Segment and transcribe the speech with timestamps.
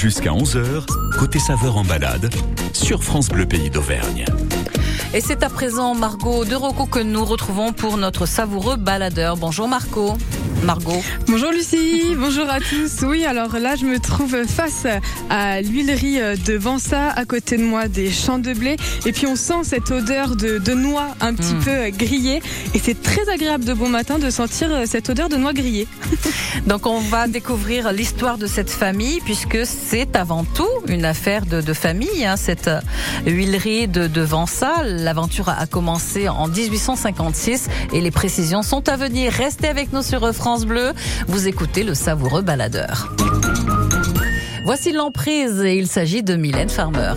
[0.00, 0.86] Jusqu'à 11h,
[1.18, 2.30] côté saveur en balade,
[2.72, 4.24] sur France Bleu Pays d'Auvergne.
[5.12, 9.36] Et c'est à présent Margot de Rocco que nous retrouvons pour notre savoureux baladeur.
[9.36, 10.16] Bonjour Marco.
[10.64, 11.02] Margot.
[11.26, 13.04] Bonjour Lucie, bonjour à tous.
[13.06, 14.86] Oui, alors là, je me trouve face
[15.30, 18.76] à l'huilerie de Vansa, à côté de moi des champs de blé.
[19.06, 21.64] Et puis on sent cette odeur de, de noix un petit Mm.
[21.64, 22.42] peu grillée.
[22.74, 25.86] Et c'est très agréable de bon matin de sentir cette odeur de noix grillée.
[26.66, 31.60] Donc on va découvrir l'histoire de cette famille puisque c'est avant tout une affaire de,
[31.60, 32.70] de famille, hein, cette
[33.26, 34.84] huilerie de, de Vansa.
[34.84, 39.32] L'aventure a commencé en 1856 et les précisions sont à venir.
[39.32, 40.49] Restez avec nous sur France
[41.28, 43.14] Vous écoutez le savoureux baladeur.
[44.64, 47.14] Voici l'emprise et il s'agit de Mylène Farmer.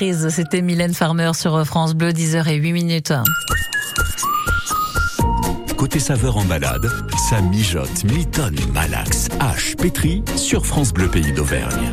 [0.00, 3.12] C'était Mylène Farmer sur France Bleu, 10h08 minutes.
[5.76, 6.90] Côté saveur en balade,
[7.28, 11.92] ça mijote, mitonne, malaxe, hache, pétri sur France Bleu Pays d'Auvergne.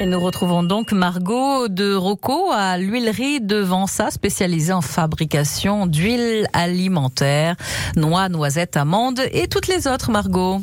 [0.00, 6.48] Et nous retrouvons donc Margot de Rocco à l'huilerie de Vansa, spécialisée en fabrication d'huile
[6.52, 7.54] alimentaire,
[7.94, 10.60] noix, noisettes, amandes et toutes les autres, Margot.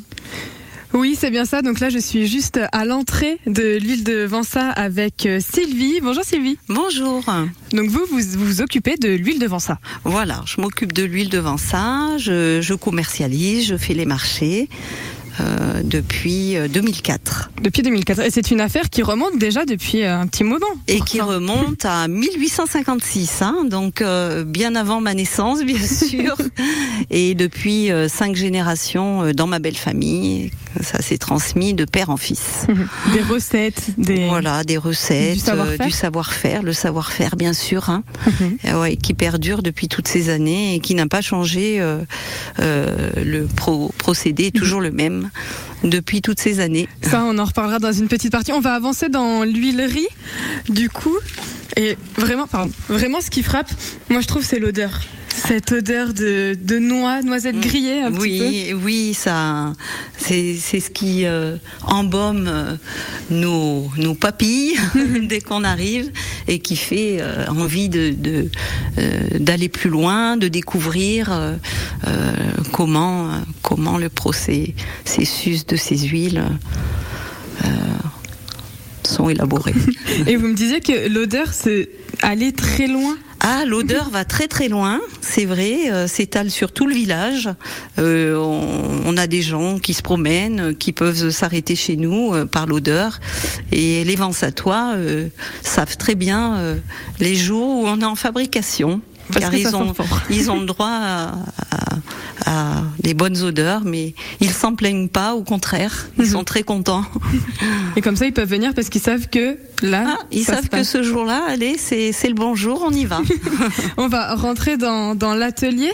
[0.93, 1.61] Oui, c'est bien ça.
[1.61, 5.99] Donc là, je suis juste à l'entrée de l'huile de Vansa avec euh, Sylvie.
[6.01, 6.57] Bonjour Sylvie.
[6.67, 7.23] Bonjour.
[7.73, 9.79] Donc vous, vous vous occupez de l'huile de Vansa.
[10.03, 14.67] Voilà, je m'occupe de l'huile devant ça, je, je commercialise, je fais les marchés.
[15.39, 18.19] Euh, depuis euh, 2004 Depuis 2004.
[18.21, 20.65] Et c'est une affaire qui remonte déjà depuis euh, un petit moment.
[20.87, 26.35] et qui remonte à 1856, hein, donc euh, bien avant ma naissance, bien sûr,
[27.09, 30.51] et depuis euh, cinq générations euh, dans ma belle famille.
[30.81, 32.67] Ça s'est transmis de père en fils.
[33.13, 34.27] Des recettes, des.
[34.27, 36.59] Voilà, des recettes, Du savoir-faire.
[36.61, 38.03] euh, le savoir-faire bien sûr, hein,
[38.65, 41.79] euh, ouais, qui perdure depuis toutes ces années et qui n'a pas changé.
[41.81, 41.99] euh,
[42.59, 45.28] euh, le pro- procédé est toujours le même
[45.83, 46.87] depuis toutes ces années.
[47.01, 48.51] Ça, on en reparlera dans une petite partie.
[48.51, 50.07] On va avancer dans l'huilerie,
[50.69, 51.17] du coup.
[51.77, 53.69] Et vraiment, pardon, vraiment, ce qui frappe,
[54.09, 55.01] moi, je trouve, c'est l'odeur.
[55.47, 58.45] Cette odeur de, de noix, noisettes grillées, un petit peu.
[58.45, 59.73] Oui, oui, ça,
[60.17, 62.75] c'est ce qui euh, embaume euh,
[63.29, 64.77] nos, nos papilles
[65.23, 66.11] dès qu'on arrive
[66.47, 68.49] et qui fait euh, envie de de,
[68.97, 71.57] euh, d'aller plus loin, de découvrir
[72.71, 73.29] comment
[73.61, 76.43] comment le processus de ces huiles
[79.09, 79.73] sont élaborés.
[80.27, 81.89] Et vous me disiez que l'odeur, c'est
[82.21, 83.17] aller très loin.
[83.41, 87.49] Ah, l'odeur va très très loin, c'est vrai, euh, s'étale sur tout le village.
[87.97, 92.45] Euh, on, on a des gens qui se promènent, qui peuvent s'arrêter chez nous euh,
[92.45, 93.21] par l'odeur.
[93.71, 95.29] Et les Vensatois euh,
[95.61, 96.75] savent très bien
[97.19, 99.01] les jours où on est en fabrication.
[99.31, 99.93] Parce car ils ont,
[100.29, 101.27] ils ont le droit à,
[101.71, 101.99] à-
[102.45, 106.31] à des bonnes odeurs, mais ils s'en plaignent pas, au contraire, ils Mhm.
[106.31, 107.03] sont très contents.
[107.95, 110.83] Et comme ça, ils peuvent venir parce qu'ils savent que là, Ah, ils savent que
[110.83, 113.21] ce jour-là, allez, c'est le bonjour, on y va.
[113.97, 115.91] On va rentrer dans, dans l'atelier.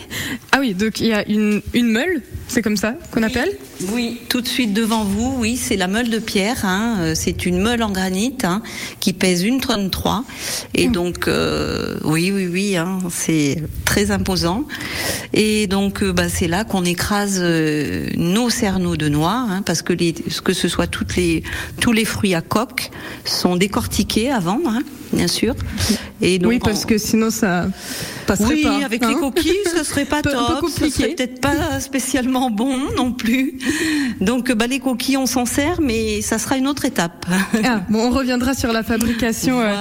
[0.52, 3.50] Ah oui, donc il y a une, une meule, c'est comme ça qu'on appelle
[3.92, 6.64] Oui, tout de suite devant vous, oui, c'est la meule de pierre.
[6.64, 8.62] Hein, euh, c'est une meule en granit hein,
[9.00, 10.24] qui pèse une tonne 3.
[10.76, 13.58] Et donc, euh, oui, oui, oui, hein, c'est
[13.96, 14.66] très imposant.
[15.34, 19.82] Et donc, euh, bah, c'est là qu'on écrase euh, nos cerneaux de noix, hein, parce
[19.82, 20.12] que les,
[20.44, 21.44] que ce soit toutes les,
[21.80, 22.92] tous les fruits à coque
[23.24, 24.82] sont décortiqués avant, hein,
[25.14, 25.56] bien sûr.
[26.22, 27.68] Et donc, Oui, parce on- que sinon ça
[28.28, 28.84] passerait oui, pas.
[28.86, 29.10] avec hein.
[29.10, 33.58] les coquilles, ce serait pas Peu- top, ce serait peut-être pas spécialement bon non plus.
[34.20, 37.26] Donc, bah, les coquilles, on s'en sert, mais ça sera une autre étape.
[37.64, 39.74] Ah, bon, on reviendra sur la fabrication euh,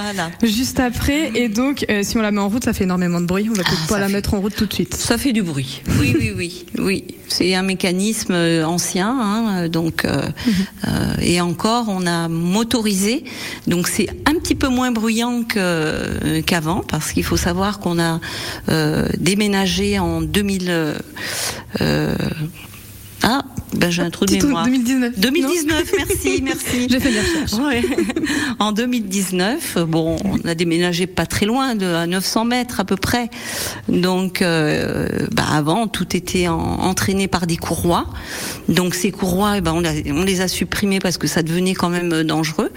[0.43, 1.31] juste après.
[1.35, 3.47] Et donc, euh, si on la met en route, ça fait énormément de bruit.
[3.49, 4.95] On va peut-être Ah, pas la fait- mettre en route tout de suite.
[4.95, 5.81] Ça fait du bruit.
[5.99, 7.03] Oui, oui, oui, oui.
[7.27, 10.21] C'est un mécanisme euh, ancien, hein, donc euh,
[10.87, 10.89] euh,
[11.21, 13.23] et encore, on a motorisé,
[13.67, 18.19] donc c'est un petit peu moins bruyant qu'avant, parce qu'il faut savoir qu'on a
[19.17, 20.69] déménagé en 2000.
[21.81, 22.15] euh,
[23.23, 23.41] ah,
[23.77, 24.63] ben j'ai un trou de mémoire.
[24.65, 25.19] 2019.
[25.19, 26.87] 2019, merci, merci.
[26.89, 27.53] J'ai fait des recherches.
[27.53, 27.83] Ouais.
[28.59, 32.95] En 2019, bon, on a déménagé pas très loin, de à 900 mètres à peu
[32.95, 33.29] près.
[33.89, 38.05] Donc, euh, bah avant, tout était en- entraîné par des courroies.
[38.69, 42.11] Donc ces courroies, eh ben on, les a supprimées parce que ça devenait quand même
[42.13, 42.71] euh, dangereux.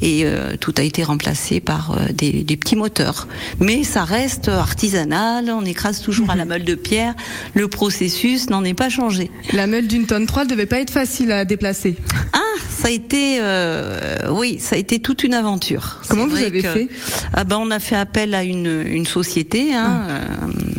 [0.00, 3.26] Et euh, tout a été remplacé par euh, des, des petits moteurs.
[3.60, 5.50] Mais ça reste artisanal.
[5.50, 7.14] On écrase toujours à la meule de pierre.
[7.54, 9.30] Le processus n'en est pas changé.
[9.52, 11.96] La meule d'une tonne 3 ne devait pas être facile à déplacer.
[12.32, 12.38] Ah,
[12.70, 16.00] ça a été, euh, oui, ça a été toute une aventure.
[16.08, 16.88] Comment vous avez que- fait
[17.32, 20.10] Ah ben, on a fait appel à une, une société, hein, Ah.
[20.12, 20.72] euh,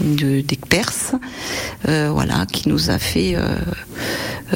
[0.00, 0.92] de d'experts,
[1.88, 3.56] euh, voilà, qui nous a fait euh,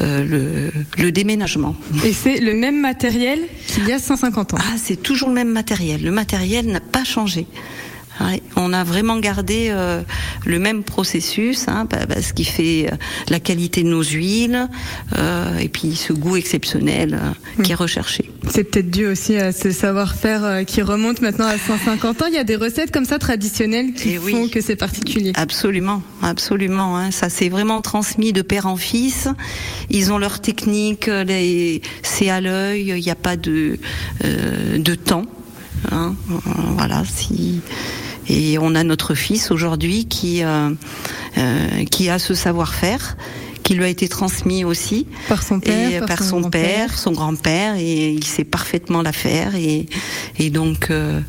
[0.00, 1.74] euh, le, le déménagement.
[2.04, 4.58] Et c'est le même matériel qu'il y a 150 ans.
[4.60, 6.02] Ah, c'est toujours le même matériel.
[6.02, 7.46] Le matériel n'a pas changé.
[8.24, 10.02] Ouais, on a vraiment gardé euh,
[10.44, 12.96] le même processus, hein, bah, bah, ce qui fait euh,
[13.28, 14.68] la qualité de nos huiles
[15.18, 17.18] euh, et puis ce goût exceptionnel
[17.64, 18.30] qui est recherché.
[18.48, 22.26] C'est peut-être dû aussi à ce savoir-faire qui remonte maintenant à 150 ans.
[22.28, 24.32] Il y a des recettes comme ça traditionnelles qui Eh oui.
[24.32, 25.32] font que c'est particulier.
[25.34, 26.96] Absolument, absolument.
[26.98, 27.10] Hein.
[27.10, 29.28] Ça s'est vraiment transmis de père en fils.
[29.90, 31.10] Ils ont leur technique,
[32.02, 32.92] c'est à l'œil.
[32.96, 33.78] Il n'y a pas de
[34.22, 35.24] de temps.
[35.90, 36.14] Hein.
[36.76, 37.02] Voilà.
[37.04, 37.60] Si
[38.28, 40.70] et on a notre fils aujourd'hui qui euh,
[41.38, 43.16] euh, qui a ce savoir-faire
[43.62, 45.06] qui lui a été transmis aussi.
[45.28, 46.88] Par son père, et par, son grand-père.
[46.88, 49.86] père, son grand-père, et il sait parfaitement la faire, et,
[50.38, 51.20] et donc euh,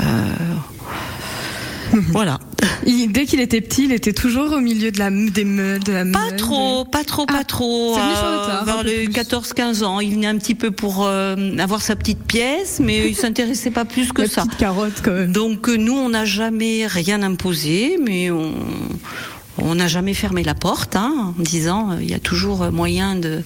[0.00, 0.02] euh,
[2.12, 2.38] voilà.
[2.86, 5.92] Il- dès qu'il était petit, il était toujours au milieu de la, des me- de
[5.92, 7.96] la Pas meule, trop, pas trop, Ah, pas trop.
[7.96, 9.12] le tard, un vers les plus.
[9.12, 13.14] 14-15 ans, il venait un petit peu pour euh, avoir sa petite pièce, mais il
[13.16, 14.42] s'intéressait pas plus que la ça.
[14.44, 15.32] petite carotte quand même.
[15.32, 18.52] Donc euh, nous, on n'a jamais rien imposé, mais on
[19.60, 23.16] on n'a jamais fermé la porte hein, en disant euh, il y a toujours moyen
[23.16, 23.42] de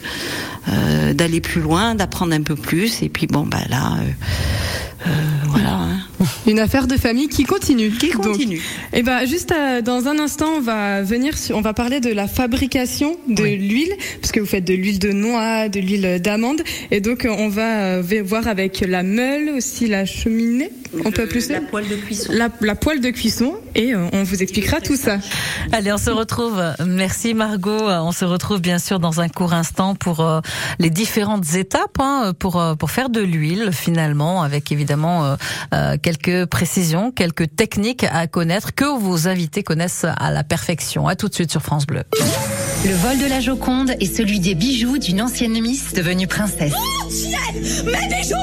[0.68, 3.02] euh, d'aller plus loin, d'apprendre un peu plus.
[3.02, 5.11] Et puis bon, bah là, euh, euh,
[5.49, 5.73] voilà.
[5.73, 5.99] hein.
[6.47, 7.91] Une affaire de famille qui continue.
[7.91, 8.61] Qui Donc, continue.
[8.93, 12.11] Et ben juste euh, dans un instant, on va venir, sur- on va parler de
[12.12, 16.62] la fabrication de l'huile, parce que vous faites de l'huile de noix, de l'huile d'amande,
[16.91, 20.71] et donc euh, on va euh, voir avec la meule aussi la cheminée.
[21.07, 22.33] On peut plus la poêle de cuisson.
[22.35, 25.19] la, la poêle de cuisson, et on vous expliquera tout ça.
[25.73, 26.61] Allez, on se retrouve.
[26.87, 27.71] Merci Margot.
[27.88, 30.41] On se retrouve bien sûr dans un court instant pour euh,
[30.79, 35.37] les différentes étapes hein, pour pour faire de l'huile finalement, avec évidemment euh,
[35.73, 41.07] euh, quelques précisions, quelques techniques à connaître que vos invités connaissent à la perfection.
[41.07, 42.02] À tout de suite sur France Bleu.
[42.84, 46.72] Le vol de la Joconde est celui des bijoux d'une ancienne Miss devenue princesse.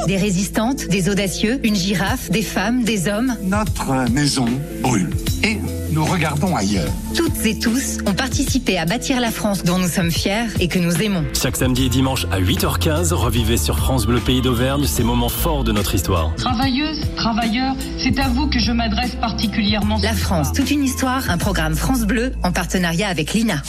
[0.07, 3.35] Des résistantes, des audacieux, une girafe, des femmes, des hommes.
[3.43, 4.45] Notre maison
[4.81, 5.09] brûle
[5.43, 5.57] et
[5.91, 6.89] nous regardons ailleurs.
[7.15, 10.79] Toutes et tous ont participé à bâtir la France dont nous sommes fiers et que
[10.79, 11.25] nous aimons.
[11.33, 15.65] Chaque samedi et dimanche à 8h15, revivez sur France Bleu Pays d'Auvergne ces moments forts
[15.65, 16.33] de notre histoire.
[16.35, 19.99] Travailleuses, travailleurs, c'est à vous que je m'adresse particulièrement.
[20.01, 23.61] La France, toute une histoire, un programme France Bleu en partenariat avec l'INA.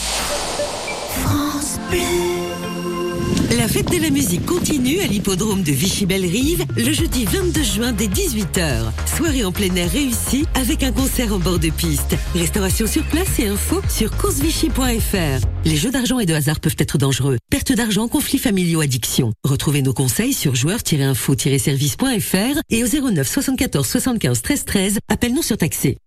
[3.57, 8.07] La fête de la musique continue à l'hippodrome de Vichy-Belle-Rive le jeudi 22 juin dès
[8.07, 8.91] 18h.
[9.17, 12.17] Soirée en plein air réussie avec un concert en bord de piste.
[12.35, 15.47] Restauration sur place et info sur coursevichy.fr.
[15.65, 17.37] Les jeux d'argent et de hasard peuvent être dangereux.
[17.51, 19.33] Perte d'argent, conflits familiaux, addiction.
[19.45, 24.99] Retrouvez nos conseils sur joueurs-info-service.fr et au 09 74 75 13 13.
[25.09, 25.99] Appel non surtaxé.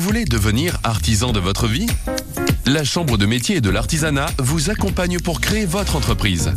[0.00, 1.86] Vous voulez devenir artisan de votre vie?
[2.64, 6.54] La Chambre de métier et de l'artisanat vous accompagne pour créer votre entreprise.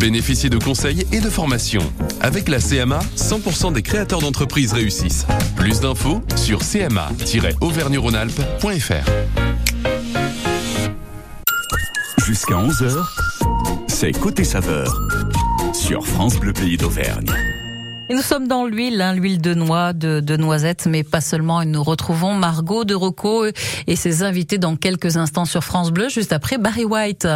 [0.00, 1.92] Bénéficiez de conseils et de formations.
[2.22, 5.26] Avec la CMA, 100% des créateurs d'entreprises réussissent.
[5.54, 9.10] Plus d'infos sur cma-auvergne-rhône-alpes.fr.
[12.24, 13.04] Jusqu'à 11h,
[13.86, 14.98] c'est Côté Saveur
[15.74, 17.51] sur France Bleu Pays d'Auvergne.
[18.12, 21.62] Et nous sommes dans l'huile, hein, l'huile de noix, de, de noisettes, mais pas seulement.
[21.62, 23.46] Et nous retrouvons Margot de Rocco
[23.86, 27.26] et ses invités dans quelques instants sur France Bleu, juste après Barry White.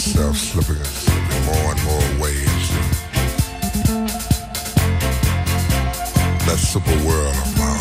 [0.00, 2.68] Myself slipping slipping more and more ways.
[6.46, 7.76] That super world of my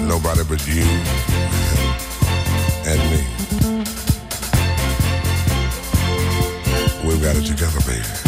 [0.00, 0.08] own.
[0.08, 0.86] Nobody but you
[2.86, 3.20] and me.
[7.06, 8.23] We've got it together, baby.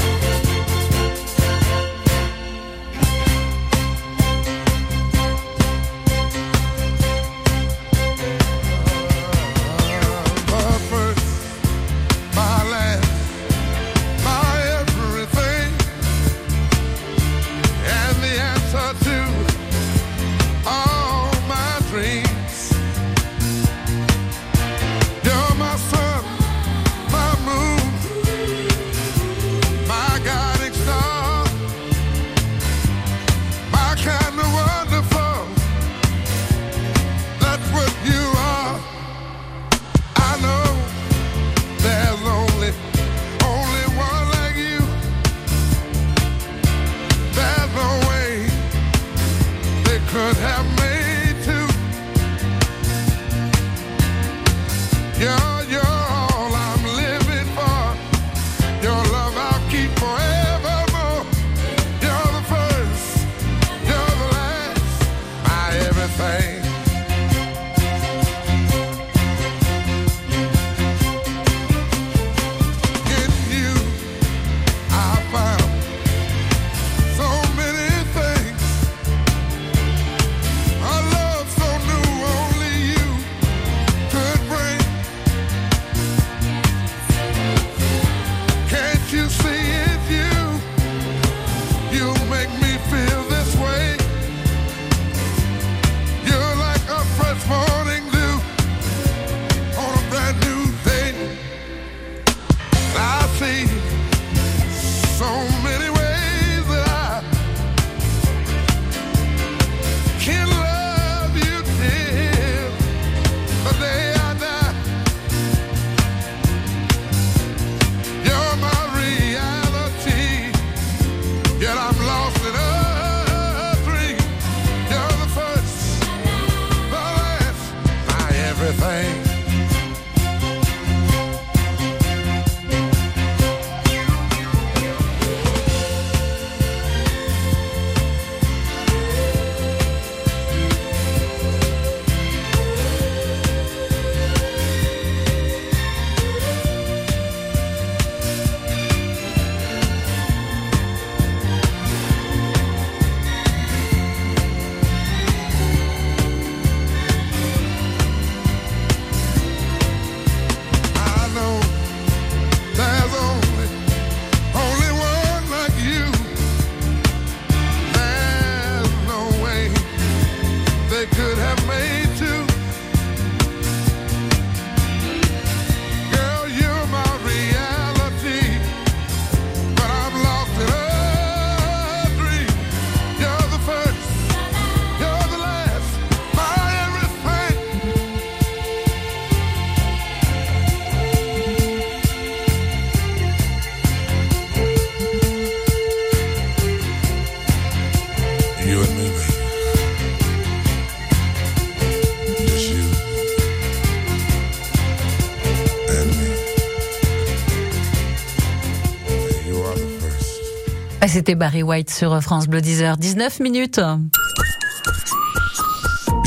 [211.27, 213.81] C'était Barry White sur France Bleu 10h, 19 minutes.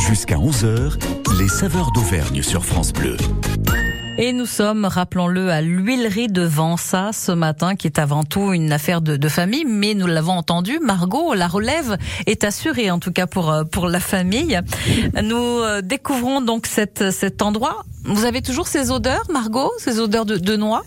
[0.09, 3.15] Jusqu'à 11h, les saveurs d'Auvergne sur France Bleu.
[4.17, 8.73] Et nous sommes, rappelons-le, à l'huilerie de Vansa ce matin, qui est avant tout une
[8.73, 13.13] affaire de, de famille, mais nous l'avons entendu, Margot, la relève est assurée, en tout
[13.13, 14.59] cas pour, euh, pour la famille.
[15.23, 17.85] Nous euh, découvrons donc cette, cet endroit.
[18.03, 20.83] Vous avez toujours ces odeurs, Margot, ces odeurs de, de noix?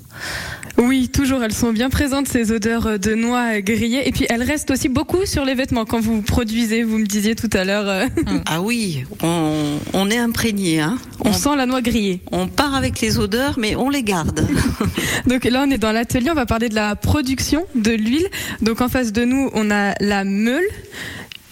[0.79, 4.09] Oui, toujours, elles sont bien présentes, ces odeurs de noix grillées.
[4.09, 7.35] Et puis, elles restent aussi beaucoup sur les vêtements quand vous produisez, vous me disiez
[7.35, 7.88] tout à l'heure.
[7.88, 8.07] euh,
[8.47, 10.81] Ah oui, on, on est imprégné.
[10.81, 10.99] Hein.
[11.25, 12.21] On sent la noix grillée.
[12.33, 14.47] On part avec les odeurs, mais on les garde.
[15.26, 18.26] Donc là, on est dans l'atelier, on va parler de la production de l'huile.
[18.61, 20.64] Donc en face de nous, on a la meule.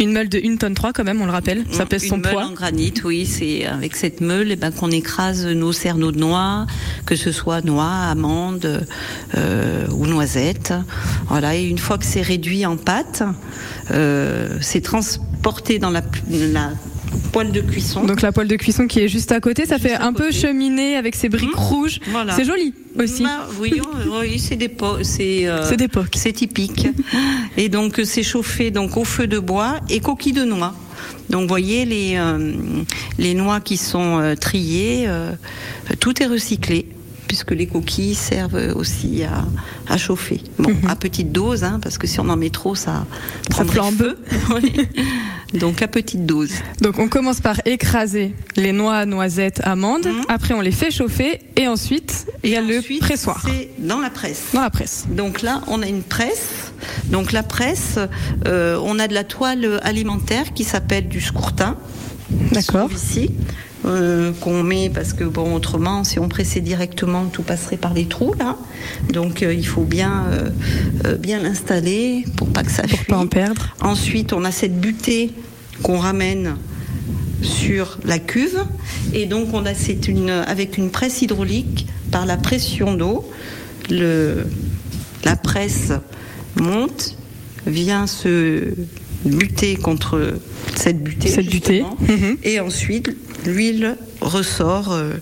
[0.00, 2.16] Une meule de 1 tonne 3 quand même, on le rappelle, ça pèse Une son
[2.16, 2.47] meule poids.
[2.47, 6.66] en granit, oui, c'est avec cette meule eh ben, qu'on écrase nos cerneaux de noix,
[7.04, 8.86] que ce soit noix, amandes
[9.36, 10.73] euh, ou noisettes.
[11.28, 13.23] Voilà, et une fois que c'est réduit en pâte,
[13.91, 16.71] euh, c'est transporté dans la, la
[17.32, 18.04] poêle de cuisson.
[18.04, 20.96] Donc la poêle de cuisson qui est juste à côté, ça fait un peu cheminée
[20.96, 22.00] avec ses briques rouges.
[22.08, 22.34] Voilà.
[22.34, 23.23] C'est joli aussi.
[23.23, 23.80] Bah, oui,
[24.20, 25.00] oui, c'est d'époque.
[25.02, 25.64] C'est euh,
[26.14, 26.88] C'est typique.
[27.56, 30.75] Et donc euh, c'est chauffé donc au feu de bois et coquilles de noix.
[31.28, 32.54] Donc vous voyez les euh,
[33.18, 35.08] les noix qui sont euh, triées,
[36.00, 36.86] tout est recyclé
[37.30, 39.45] puisque les coquilles servent aussi à,
[39.88, 40.40] à chauffer.
[40.58, 43.06] Bon, à petite dose, hein, parce que si on en met trop, ça
[43.49, 44.16] prendrait flambe.
[45.54, 46.50] Donc à petite dose.
[46.80, 50.08] Donc on commence par écraser les noix, noisettes, amandes.
[50.28, 54.10] Après on les fait chauffer et ensuite il y a le pressoir C'est dans la
[54.10, 54.47] presse.
[54.52, 55.06] dans la presse.
[55.08, 56.73] Donc là, on a une presse.
[57.10, 58.00] Donc la presse,
[58.49, 61.76] euh, on a de la toile alimentaire qui s'appelle du scourtin.
[62.50, 62.90] D'accord.
[62.93, 63.30] Ici.
[63.86, 68.06] Euh, qu'on met parce que bon autrement si on pressait directement tout passerait par les
[68.06, 68.58] trous là
[69.10, 70.25] donc euh, il faut bien
[71.06, 73.75] euh, bien l'installer pour pas que ça Pour pas en perdre.
[73.80, 75.32] Ensuite, on a cette butée
[75.82, 76.56] qu'on ramène
[77.43, 78.64] sur la cuve.
[79.14, 83.30] Et donc, on a c'est une, avec une presse hydraulique, par la pression d'eau,
[83.88, 84.47] le,
[85.25, 85.93] la presse
[86.56, 87.16] monte,
[87.66, 88.75] vient se
[89.25, 90.34] buter contre
[90.75, 91.28] cette butée.
[91.28, 91.84] Cette butée.
[92.00, 92.36] Mhm.
[92.43, 95.12] Et ensuite, l'huile ressort euh,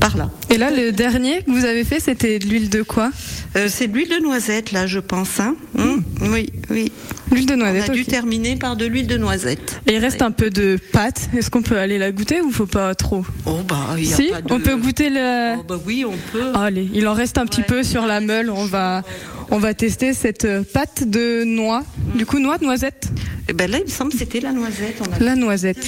[0.00, 0.30] par là.
[0.50, 3.10] Et là le dernier que vous avez fait c'était de l'huile de quoi?
[3.56, 5.40] Euh, c'est de l'huile de noisette, là, je pense.
[5.40, 6.92] Hein Hum, Oui, oui.
[7.32, 7.88] L'huile de On noisette.
[7.90, 9.80] a dû terminer par de l'huile de noisette.
[9.86, 11.28] Et il reste un peu de pâte.
[11.36, 13.24] Est-ce qu'on peut aller la goûter ou faut pas trop?
[13.46, 15.56] Oh bah, il y a Si, pas de- on peut goûter le.
[15.58, 16.52] Oh bah oui, on peut.
[16.54, 18.50] Allez, il en reste un petit peu sur la meule.
[18.50, 19.02] On va,
[19.50, 21.84] on va tester cette euh, pâte de noix.
[22.14, 23.08] Du coup, noix, noisette?
[23.48, 25.00] Eh ben là, il me semble que c'était la noisette.
[25.00, 25.86] On a La noisette.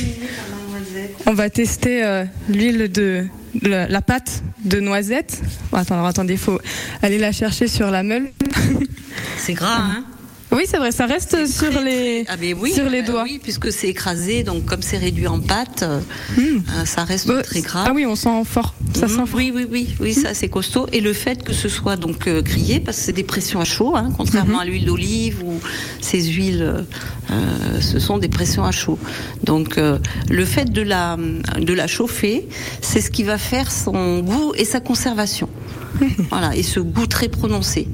[1.27, 3.27] On va tester euh, l'huile de
[3.63, 5.41] la, pâte de noisette.
[5.73, 6.61] Attends, alors, attendez, faut
[7.03, 8.31] aller la chercher sur la meule.
[9.37, 10.05] C'est gras, hein?
[10.53, 13.23] Oui, c'est vrai, ça reste sur les Ah mais oui, sur les bah doigts.
[13.23, 16.01] oui, puisque c'est écrasé, donc comme c'est réduit en pâte, euh,
[16.39, 17.85] euh, ça reste Bah, très gras.
[17.87, 18.75] Ah oui, on sent fort.
[18.95, 19.09] Ça Mhm.
[19.13, 19.29] sent fort.
[19.35, 20.87] Oui, oui, oui, oui, ça c'est costaud.
[20.93, 23.65] Et le fait que ce soit donc euh, grillé, parce que c'est des pressions à
[23.65, 24.61] chaud, hein, contrairement Mhm.
[24.61, 25.61] à l'huile d'olive ou
[26.01, 26.83] ces huiles, euh,
[27.31, 28.99] euh, ce sont des pressions à chaud.
[29.45, 31.17] Donc euh, le fait de la
[31.61, 32.49] de la chauffer,
[32.81, 35.49] c'est ce qui va faire son goût et sa conservation.
[36.31, 37.89] voilà, et ce goût très prononcé.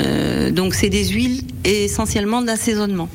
[0.00, 3.08] Euh, donc c'est des huiles essentiellement d'assaisonnement.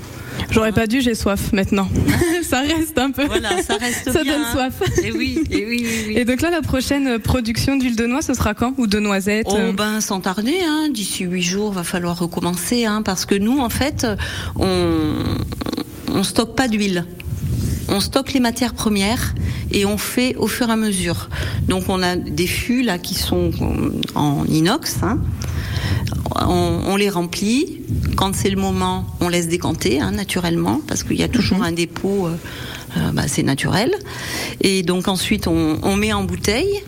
[0.52, 1.90] J'aurais pas dû, j'ai soif maintenant.
[2.44, 3.26] ça reste un peu.
[3.26, 4.52] Voilà, ça reste Ça bien, donne hein.
[4.54, 5.04] soif.
[5.04, 6.14] Et oui, et oui, oui, oui.
[6.16, 8.74] Et donc là, la prochaine production d'huile de noix, ce sera quand?
[8.78, 12.86] Ou de noisettes Oh euh, ben sans tarder, hein, d'ici huit jours, va falloir recommencer,
[12.86, 14.06] hein, parce que nous en fait,
[14.58, 15.14] on
[16.14, 17.06] on stocke pas d'huile.
[17.90, 19.34] On stocke les matières premières
[19.72, 21.30] et on fait au fur et à mesure.
[21.68, 23.52] Donc on a des fûts là qui sont
[24.16, 24.98] en inox.
[25.04, 25.20] hein.
[26.36, 27.82] On, on les remplit.
[28.16, 31.72] Quand c'est le moment, on laisse décanter hein, naturellement parce qu'il y a toujours un
[31.72, 32.28] dépôt.
[32.28, 32.36] euh,
[32.98, 33.92] euh, bah, c'est naturel.
[34.62, 36.84] Et donc ensuite on, on met en bouteille,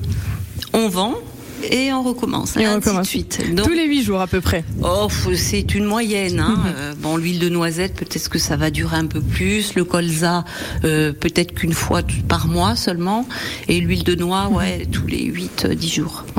[0.73, 1.15] on vend
[1.63, 2.55] et on recommence.
[2.57, 3.07] Et on ainsi de recommence.
[3.07, 3.55] suite.
[3.55, 4.63] Donc, Tous les huit jours à peu près.
[4.83, 6.39] Oh, c'est une moyenne.
[6.39, 6.57] Hein.
[6.69, 9.73] Euh, bon, l'huile de noisette, peut-être que ça va durer un peu plus.
[9.75, 10.45] Le colza,
[10.83, 13.27] euh, peut-être qu'une fois par mois seulement.
[13.67, 15.89] Et l'huile de noix, ouais, tous les 8, 10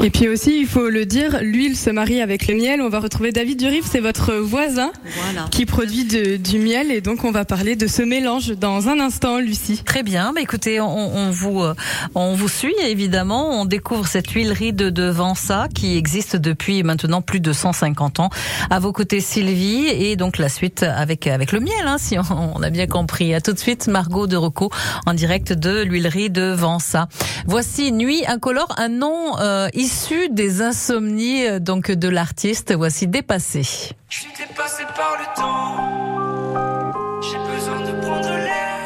[0.03, 2.81] Et puis aussi, il faut le dire, l'huile se marie avec le miel.
[2.81, 5.47] On va retrouver David Durif, c'est votre voisin Voilà.
[5.51, 6.91] qui produit de- du miel.
[6.91, 9.83] Et donc, on va parler de ce mélange dans un instant, Lucie.
[9.85, 10.33] Très bien.
[10.35, 11.75] Bah, écoutez, on, on vous, euh,
[12.15, 13.61] on vous suit évidemment.
[13.61, 18.31] On découvre cette huilerie de, de Vansa qui existe depuis maintenant plus de 150 ans.
[18.71, 22.23] À vos côtés, Sylvie, et donc la suite avec avec le miel, hein, si on,
[22.57, 23.35] on a bien compris.
[23.35, 24.71] À tout de suite, Margot de Rocco
[25.05, 27.07] en direct de l'huilerie de Vansa.
[27.47, 29.90] Voici Nuit incolore, un nom euh, issu
[30.33, 32.73] des insomnies euh, donc de l'artiste.
[32.75, 33.63] Voici dépassé.
[34.09, 35.77] Je suis dépassé par le temps.
[37.23, 38.79] J'ai besoin de prendre l'air.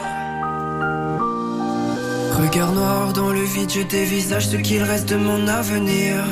[2.41, 6.25] Regard noir dans le vide, je dévisage ce qu'il reste de mon avenir.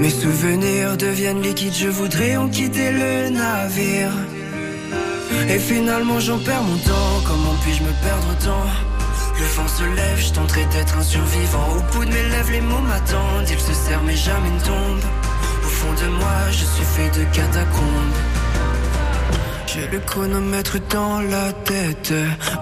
[0.00, 4.12] Mes souvenirs deviennent liquides, je voudrais en quitter le navire.
[5.48, 8.97] Et finalement j'en perds mon temps, comment puis-je me perdre autant?
[9.38, 11.68] Le vent se lève, je tenterai d'être un survivant.
[11.76, 15.04] Au bout de mes lèvres, les mots m'attendent, ils se serrent mais jamais ne tombent.
[15.64, 18.16] Au fond de moi, je suis fait de catacombes.
[19.66, 22.12] J'ai le chronomètre dans la tête.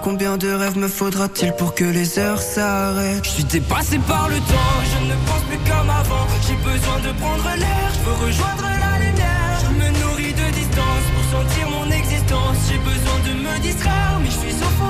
[0.02, 3.24] Combien de rêves me faudra-t-il pour que les heures s'arrêtent?
[3.24, 6.26] Je suis dépassé par le temps, je ne pense plus comme avant.
[6.46, 9.58] J'ai besoin de prendre l'air, je veux rejoindre la lumière.
[9.62, 12.56] Je me nourris de distance pour sentir mon existence.
[12.68, 14.85] J'ai besoin de me distraire, mais je suis au fond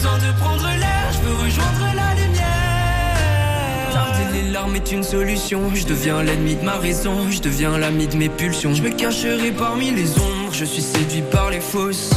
[0.00, 3.92] besoin de prendre l'air, je veux rejoindre la lumière.
[3.92, 5.74] Garder les larmes est une solution.
[5.74, 8.72] Je deviens l'ennemi de ma raison, je deviens l'ami de mes pulsions.
[8.72, 12.10] Je me cacherai parmi les ombres, je suis séduit par les fausses.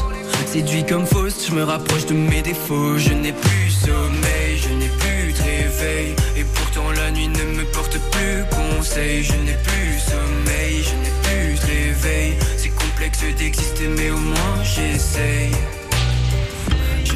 [0.46, 2.98] Séduit comme fausse, je me rapproche de mes défauts.
[2.98, 6.16] Je n'ai plus sommeil, je n'ai plus de réveil.
[6.38, 9.24] Et pourtant la nuit ne me porte plus conseil.
[9.24, 12.34] Je n'ai plus sommeil, je n'ai plus de réveil.
[12.56, 15.52] C'est complexe d'exister, mais au moins j'essaye.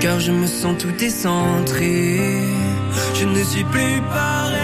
[0.00, 2.18] Car je me sens tout décentré.
[3.14, 4.60] Je ne suis plus pareil,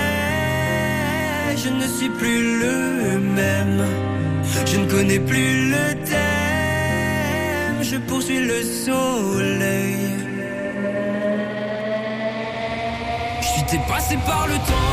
[1.56, 3.84] je ne suis plus le même.
[4.66, 9.96] Je ne connais plus le thème, je poursuis le soleil.
[13.40, 14.83] Je suis dépassé par le temps,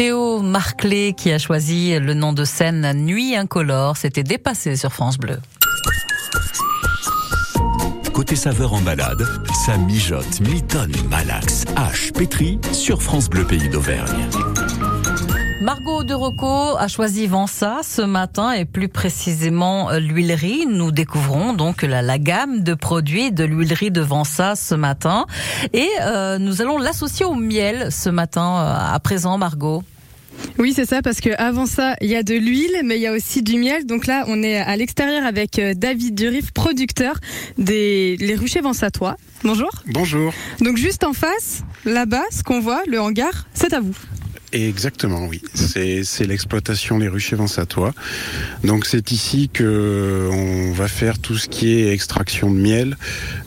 [0.00, 5.18] Théo Marclay qui a choisi le nom de scène Nuit incolore, c'était dépassé sur France
[5.18, 5.38] Bleu.
[8.14, 9.22] Côté saveur en balade,
[9.66, 14.26] ça mijote, mitonne, malaxe, hache, pétri sur France Bleu Pays d'Auvergne.
[15.60, 20.64] Margot de Rocco a choisi Vansa ce matin et plus précisément euh, l'huilerie.
[20.66, 25.26] Nous découvrons donc la, la gamme de produits de l'huilerie de Vansa ce matin
[25.74, 29.82] et euh, nous allons l'associer au miel ce matin euh, à présent Margot.
[30.58, 33.06] Oui, c'est ça, parce que avant ça, il y a de l'huile, mais il y
[33.06, 33.86] a aussi du miel.
[33.86, 37.18] Donc là, on est à l'extérieur avec euh, David Durif, producteur
[37.58, 39.16] des Les Ruchers Vansatois.
[39.42, 39.70] Bonjour.
[39.86, 40.32] Bonjour.
[40.60, 43.96] Donc juste en face, là-bas, ce qu'on voit, le hangar, c'est à vous.
[44.52, 45.42] Exactement, oui.
[45.54, 47.92] C'est l'exploitation Les Ruches et Vensatois.
[48.64, 52.96] Donc c'est ici que on va faire tout ce qui est extraction de miel,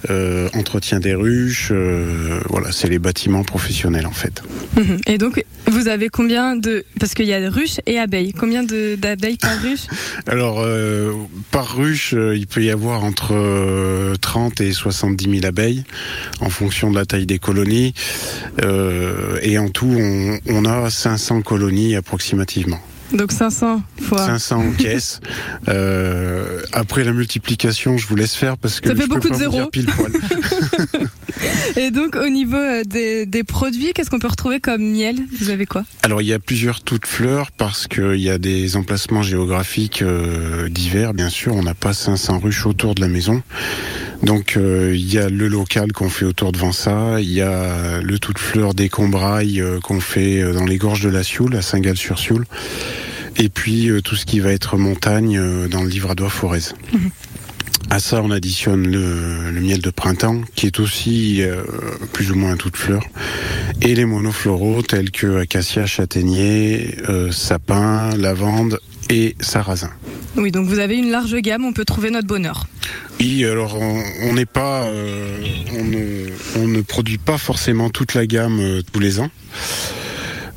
[0.09, 1.71] euh, entretien des ruches.
[1.71, 4.43] euh, voilà, c'est les bâtiments professionnels en fait.
[4.77, 5.01] Mhm.
[5.07, 6.85] Et donc, vous avez combien de...
[6.99, 8.33] Parce qu'il y a ruches et abeilles.
[8.33, 9.87] Combien d'abeilles par ruche?
[10.27, 11.11] Alors euh,
[11.51, 15.83] par ruche, il peut y avoir entre euh, 30 et 70 000 abeilles
[16.39, 17.93] en fonction de la taille des colonies.
[19.41, 22.79] Et en tout, on, on a 500 colonies approximativement.
[23.11, 24.25] Donc 500 fois...
[24.25, 25.19] 500 en caisse.
[25.67, 29.27] Euh, après la multiplication, je vous laisse faire parce que Ça fait je peux beaucoup
[29.29, 29.69] pas de zéros.
[29.69, 30.11] pile poil.
[31.75, 35.17] Et donc, au niveau euh, des, des produits, qu'est-ce qu'on peut retrouver comme miel?
[35.39, 35.83] Vous avez quoi?
[36.01, 40.69] Alors il y a plusieurs toutes fleurs parce qu'il y a des emplacements géographiques euh,
[40.69, 41.13] divers.
[41.13, 43.41] Bien sûr, on n'a pas 500 ruches autour de la maison.
[44.21, 48.01] Donc euh, il y a le local qu'on fait autour de Vansa, il y a
[48.01, 51.61] le toute fleur des Combrailles euh, qu'on fait dans les gorges de la Sioule, à
[51.61, 52.45] Saint-Gall-sur-Sioule.
[53.37, 56.73] Et puis euh, tout ce qui va être montagne euh, dans le Livradois Forez.
[57.89, 61.63] À ça, on additionne le, le miel de printemps, qui est aussi euh,
[62.11, 63.03] plus ou moins un toute fleur,
[63.81, 68.79] et les monofloraux tels que acacia, châtaignier, euh, sapin, lavande
[69.11, 69.91] et sarrasin.
[70.37, 72.65] Oui, donc vous avez une large gamme, on peut trouver notre bonheur.
[73.19, 75.37] Oui, alors on n'est pas, euh,
[75.77, 76.25] on, ne,
[76.63, 79.29] on ne produit pas forcément toute la gamme tous les ans.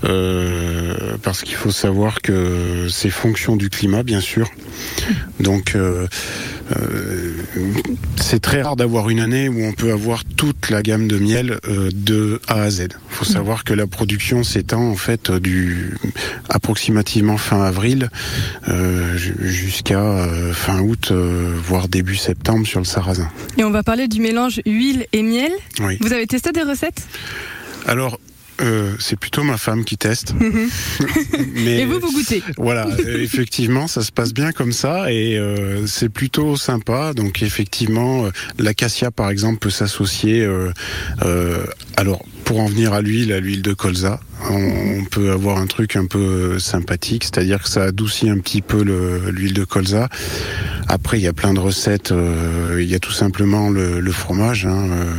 [0.05, 4.51] Euh, parce qu'il faut savoir que c'est fonction du climat, bien sûr.
[5.41, 6.07] Donc, euh,
[6.77, 7.33] euh,
[8.21, 11.59] c'est très rare d'avoir une année où on peut avoir toute la gamme de miel
[11.95, 12.89] de A à Z.
[13.11, 15.95] Il faut savoir que la production s'étend en fait du
[16.51, 18.11] approximativement fin avril
[18.69, 23.31] ju- jusqu'à fin août, voire début septembre sur le sarrasin.
[23.57, 25.53] Et on va parler du mélange huile et miel.
[25.81, 25.97] Oui.
[26.01, 27.03] Vous avez testé des recettes?
[27.87, 28.21] Alors,
[28.61, 30.35] euh, c'est plutôt ma femme qui teste.
[31.55, 35.39] Mais Et vous, vous goûtez Voilà, euh, effectivement, ça se passe bien comme ça et
[35.39, 37.13] euh, c'est plutôt sympa.
[37.15, 40.43] Donc effectivement, euh, l'acacia par exemple peut s'associer.
[40.43, 40.71] euh,
[41.25, 41.65] euh,
[41.97, 45.97] alors pour en venir à l'huile, à l'huile de colza, on, peut avoir un truc
[45.97, 50.09] un peu euh, sympathique, c'est-à-dire que ça adoucit un petit peu le- l'huile de colza.
[50.89, 52.13] Après, il y a plein de recettes.
[52.13, 55.13] euh, il y a tout simplement le, le fromage, hein, euh,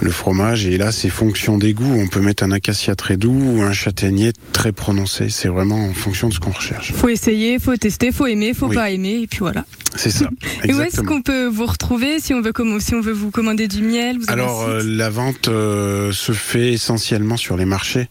[0.00, 0.66] le fromage.
[0.66, 1.94] Et là, c'est fonction des goûts.
[2.00, 5.28] On peut mettre un acacia très doux ou un châtaignier très prononcé.
[5.28, 6.92] C'est vraiment en fonction de ce qu'on recherche.
[6.92, 8.74] Faut essayer, faut tester, faut aimer, faut Oui.
[8.74, 9.64] pas aimer, et puis voilà.
[9.96, 10.28] C'est ça.
[10.64, 13.68] Et où est-ce qu'on peut vous retrouver si on veut, si on veut vous commander
[13.68, 18.08] du miel vous Alors euh, la vente euh, se fait essentiellement sur les marchés.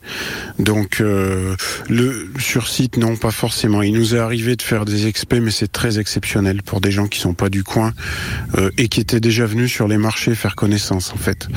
[0.59, 1.55] Donc euh,
[1.89, 3.81] le sur site non pas forcément.
[3.81, 7.07] Il nous est arrivé de faire des expés mais c'est très exceptionnel pour des gens
[7.07, 7.93] qui sont pas du coin
[8.57, 11.47] euh, et qui étaient déjà venus sur les marchés faire connaissance en fait.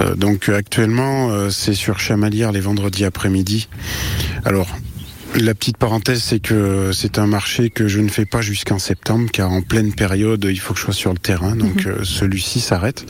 [0.00, 3.68] Euh, donc actuellement euh, c'est sur Chamalières les vendredis après-midi.
[4.44, 4.68] Alors
[5.34, 9.30] la petite parenthèse, c'est que c'est un marché que je ne fais pas jusqu'en septembre,
[9.32, 11.56] car en pleine période, il faut que je sois sur le terrain.
[11.56, 13.04] Donc euh, celui-ci s'arrête.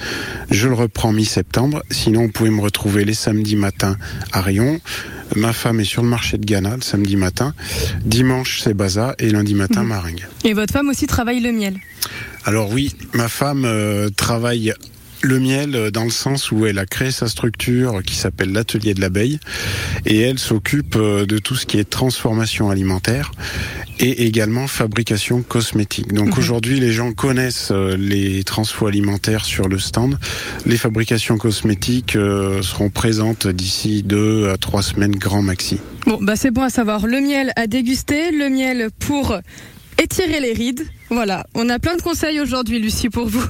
[0.51, 1.83] Je le reprends mi-septembre.
[1.91, 3.97] Sinon, vous pouvez me retrouver les samedis matins
[4.33, 4.81] à Rion.
[5.37, 7.55] Ma femme est sur le marché de Ghana le samedi matin.
[8.05, 9.15] Dimanche, c'est Baza.
[9.19, 10.27] Et lundi matin, Maringue.
[10.45, 11.77] Et votre femme aussi travaille le miel?
[12.45, 14.75] Alors oui, ma femme euh, travaille
[15.25, 18.95] le miel euh, dans le sens où elle a créé sa structure qui s'appelle l'atelier
[18.95, 19.41] de l'abeille
[20.07, 23.33] et elle s'occupe euh, de tout ce qui est transformation alimentaire
[23.99, 26.13] et également fabrication cosmétique.
[26.13, 30.19] Donc aujourd'hui, les gens connaissent euh, les transfos alimentaires sur le stand.
[30.67, 32.13] Les fabrications cosmétiques
[32.63, 35.79] seront présentes d'ici deux à trois semaines grand maxi.
[36.07, 37.07] Bon, bah c'est bon à savoir.
[37.07, 39.39] Le miel à déguster, le miel pour
[39.99, 40.87] étirer les rides.
[41.14, 43.42] Voilà, on a plein de conseils aujourd'hui, Lucie, pour vous.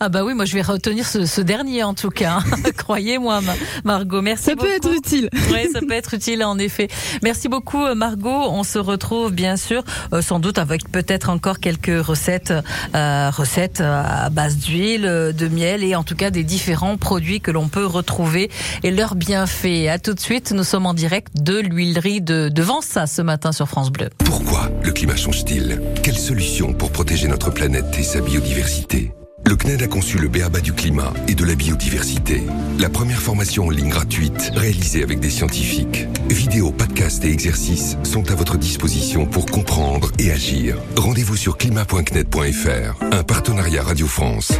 [0.00, 2.40] Ah bah oui, moi je vais retenir ce, ce dernier en tout cas.
[2.76, 4.20] Croyez-moi, Ma- Margot.
[4.22, 4.68] Merci Ça beaucoup.
[4.68, 5.30] peut être utile.
[5.50, 6.88] Oui, ça peut être utile en effet.
[7.22, 8.28] Merci beaucoup euh, Margot.
[8.30, 9.82] On se retrouve bien sûr,
[10.12, 12.52] euh, sans doute avec peut-être encore quelques recettes,
[12.94, 15.02] euh, recettes à base d'huile,
[15.36, 18.50] de miel et en tout cas des différents produits que l'on peut retrouver
[18.82, 19.88] et leurs bienfaits.
[19.90, 20.52] À tout de suite.
[20.52, 24.10] Nous sommes en direct de l'huilerie de, de Vansa ce matin sur France Bleu.
[24.18, 25.80] Pourquoi le climat change-t-il?
[26.02, 29.12] Quelle solution pour protéger notre planète et sa biodiversité
[29.46, 32.42] Le CNED a conçu le BABA du climat et de la biodiversité.
[32.78, 36.06] La première formation en ligne gratuite réalisée avec des scientifiques.
[36.28, 40.76] Vidéos, podcasts et exercices sont à votre disposition pour comprendre et agir.
[40.96, 44.52] Rendez-vous sur climat.cned.fr, un partenariat Radio France.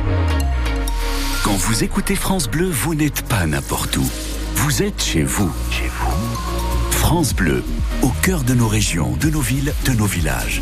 [1.44, 4.08] Quand vous écoutez France Bleu, vous n'êtes pas n'importe où.
[4.56, 5.50] Vous êtes chez vous.
[5.70, 6.90] Chez vous.
[6.90, 7.64] France Bleu,
[8.02, 10.60] au cœur de nos régions, de nos villes, de nos villages.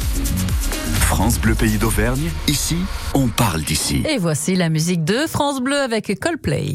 [1.08, 2.76] France Bleu Pays d'Auvergne, ici,
[3.14, 4.04] on parle d'ici.
[4.06, 6.74] Et voici la musique de France Bleu avec Coldplay.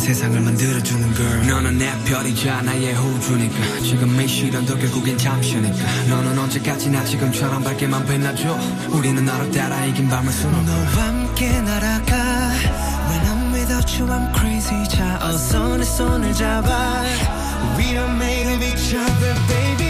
[0.00, 3.80] 세상을 만들어주는 걸 너는 내 별이자 나의 호주니까.
[3.80, 5.76] 지금 이 시련도 결국엔 잠시니까.
[6.08, 8.58] 너는 언제까지나 지금처럼 밝게만 빛나줘.
[8.90, 12.16] 우리는 너를 따라 이긴 밤을 수놓 너와 함께 날아가.
[13.10, 14.88] When I'm without you I'm crazy.
[14.88, 17.04] 자 어서 내 손을 잡아.
[17.76, 19.89] We are made each other baby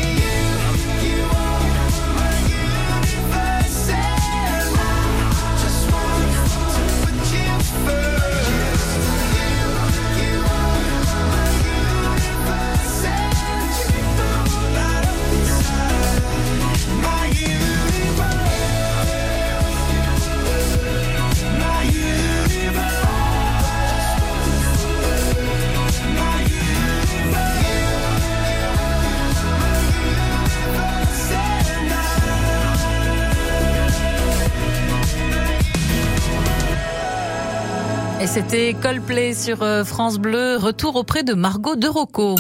[38.33, 40.57] c'était Coldplay sur euh, France Bleu.
[40.57, 42.37] Retour auprès de Margot de Rocco.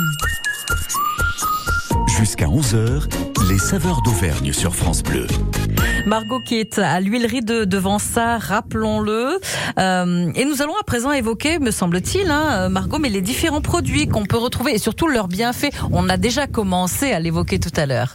[2.16, 3.09] Jusqu'à 11h,
[3.48, 5.26] les saveurs d'Auvergne sur France Bleu.
[6.07, 9.39] Margot qui est à l'huilerie de, de Vansart, rappelons-le.
[9.79, 14.07] Euh, et nous allons à présent évoquer, me semble-t-il, hein, Margot, mais les différents produits
[14.09, 15.71] qu'on peut retrouver et surtout leurs bienfaits.
[15.93, 18.15] On a déjà commencé à l'évoquer tout à l'heure.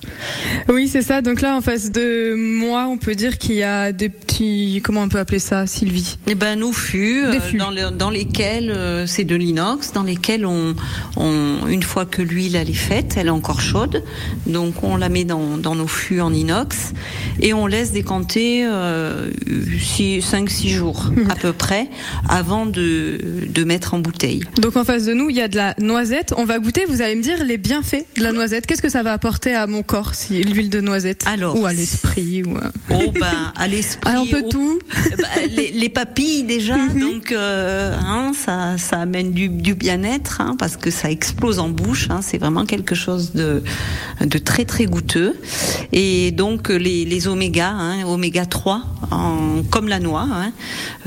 [0.68, 1.22] Oui, c'est ça.
[1.22, 5.02] Donc là, en face de moi, on peut dire qu'il y a des petits, comment
[5.04, 6.18] on peut appeler ça, Sylvie?
[6.28, 7.58] Eh ben, nos fûts, Des euh, fûts.
[7.58, 10.76] dans, le- dans lesquels euh, c'est de l'inox, dans lesquels on,
[11.18, 14.04] on, une fois que l'huile elle est faite, elle est encore chaude,
[14.48, 16.94] donc on la met dans, dans nos fûts en inox
[17.40, 19.30] et on laisse décanter euh,
[19.86, 21.88] 5-6 jours à peu près
[22.30, 24.42] avant de, de mettre en bouteille.
[24.62, 26.34] Donc en face de nous, il y a de la noisette.
[26.38, 26.86] On va goûter.
[26.88, 28.66] Vous allez me dire les bienfaits de la noisette.
[28.66, 31.74] Qu'est-ce que ça va apporter à mon corps si l'huile de noisette Alors, ou à
[31.74, 32.72] l'esprit ou à...
[32.92, 34.12] Oh ben à l'esprit.
[34.16, 34.80] Ah, un peu au- tout.
[35.18, 40.56] Bah, les, les papilles déjà, donc euh, hein, ça, ça amène du, du bien-être hein,
[40.58, 42.08] parce que ça explose en bouche.
[42.10, 43.64] hein, c'est vraiment quelque chose de,
[44.22, 45.36] de très très goûteux.
[45.92, 50.52] Et donc les, les oméga, hein, oméga 3, en, comme la noix, hein,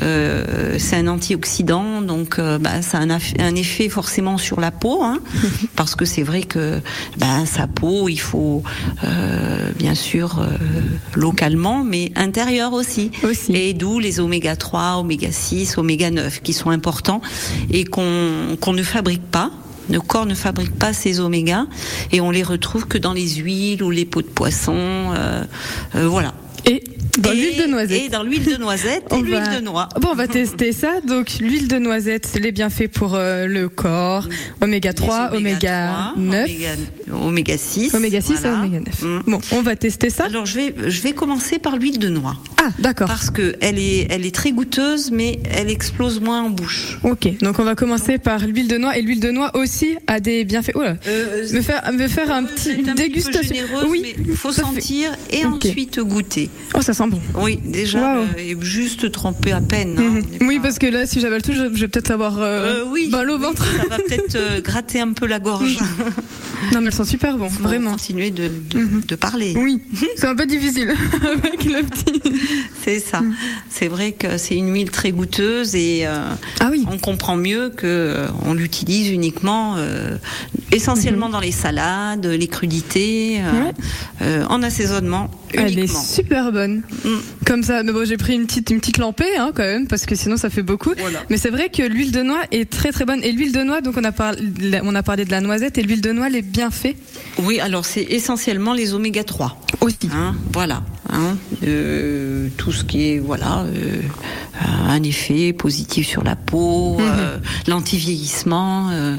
[0.01, 5.03] euh, c'est un antioxydant, donc euh, bah, ça a un, effet forcément sur la peau,
[5.03, 5.19] hein,
[5.77, 6.81] parce que c'est vrai que
[7.17, 8.63] bah, sa peau, il faut
[9.05, 10.47] euh, bien sûr
[11.15, 13.11] localement, mais intérieur aussi.
[13.49, 17.21] Et d'où les oméga 3, oméga 6, oméga 9 qui sont importants
[17.71, 19.51] et qu'on ne fabrique pas.
[19.89, 21.67] Nos corps ne fabriquent pas ces omégas
[22.13, 24.75] et on les retrouve que dans les huiles ou les peaux de poisson.
[24.77, 25.45] euh,
[25.95, 26.35] euh, voilà.
[26.69, 26.83] Et
[27.19, 28.03] dans l'huile de noisette.
[28.05, 29.89] Et dans l'huile de noisette et l'huile va- de noix.
[30.01, 31.01] Bon, on va tester ça.
[31.07, 34.29] Donc, l'huile de noisette, c'est les bienfaits pour euh, le corps.
[34.61, 36.45] Oméga 3, oméga 9.
[36.45, 36.71] Oméga,
[37.13, 37.95] oméga 6.
[37.95, 39.23] Oméga 6 et oméga 9.
[39.27, 40.27] Bon, on va tester ça.
[40.27, 42.37] Alors, je vais, je vais commencer par l'huile de noix.
[42.63, 43.09] Ah, d'accord.
[43.09, 46.99] Parce que elle est, elle est très goûteuse, mais elle explose moins en bouche.
[47.03, 48.97] Ok, donc on va commencer par l'huile de noix.
[48.97, 50.73] Et l'huile de noix aussi a des bienfaits.
[50.77, 50.97] Oh là,
[51.53, 53.57] me faire, me faire un petit dégustation.
[53.89, 56.51] oui, il faut fait- sentir et ensuite goûter.
[56.75, 57.21] Oh, ça sent bon.
[57.35, 59.97] Oui, déjà, euh, et juste tremper à peine.
[59.99, 60.21] hein.
[60.47, 63.09] Oui, parce que là, si j'avale tout, je, je vais peut-être avoir euh, Euh, oui,
[63.11, 63.65] mal au ventre.
[63.65, 65.79] ça va peut-être euh, gratter un peu la gorge.
[66.75, 67.93] Non, mais elles sont super bon, vraiment.
[67.93, 69.55] Continuer de, de, de parler.
[69.57, 69.81] Oui,
[70.17, 70.91] c'est un peu difficile
[71.23, 72.21] avec le petit.
[72.85, 73.23] C'est ça.
[73.71, 76.19] C'est vrai que c'est une huile très goûteuse et euh,
[76.61, 79.77] Ah on comprend mieux que euh, on l'utilise uniquement,
[80.73, 83.73] essentiellement dans les salades, les crudités, euh, Ouais.
[84.23, 86.83] euh, en assaisonnement Elle est super bonne.
[87.47, 90.05] Comme ça, mais bon, j'ai pris une petite, une petite lampée, hein, quand même, parce
[90.07, 90.93] que sinon ça fait beaucoup.
[91.31, 93.21] Mais c'est vrai que l'huile de noix est très très bonne.
[93.25, 94.41] Et l'huile de noix, donc on a parlé,
[94.83, 96.97] on a parlé de la noisette et l'huile de noix, les bienfaits.
[97.43, 99.61] Oui, alors c'est essentiellement les oméga 3.
[99.81, 99.97] Aussi.
[100.53, 100.83] voilà.
[101.11, 101.37] Hein,
[101.67, 104.01] euh, tout ce qui est voilà euh,
[104.89, 107.05] un effet positif sur la peau, Mhm.
[107.19, 107.37] euh,
[107.67, 108.89] l'anti-vieillissement.
[108.91, 109.17] euh,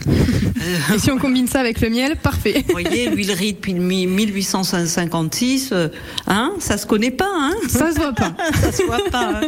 [0.96, 2.64] Et si on combine ça avec le miel, parfait.
[2.68, 5.88] Vous voyez, l'huilerie depuis le mi- 1856, euh,
[6.28, 8.34] hein, ça se connaît pas, hein Ça se voit pas.
[8.62, 9.30] ça se voit pas.
[9.36, 9.42] hein.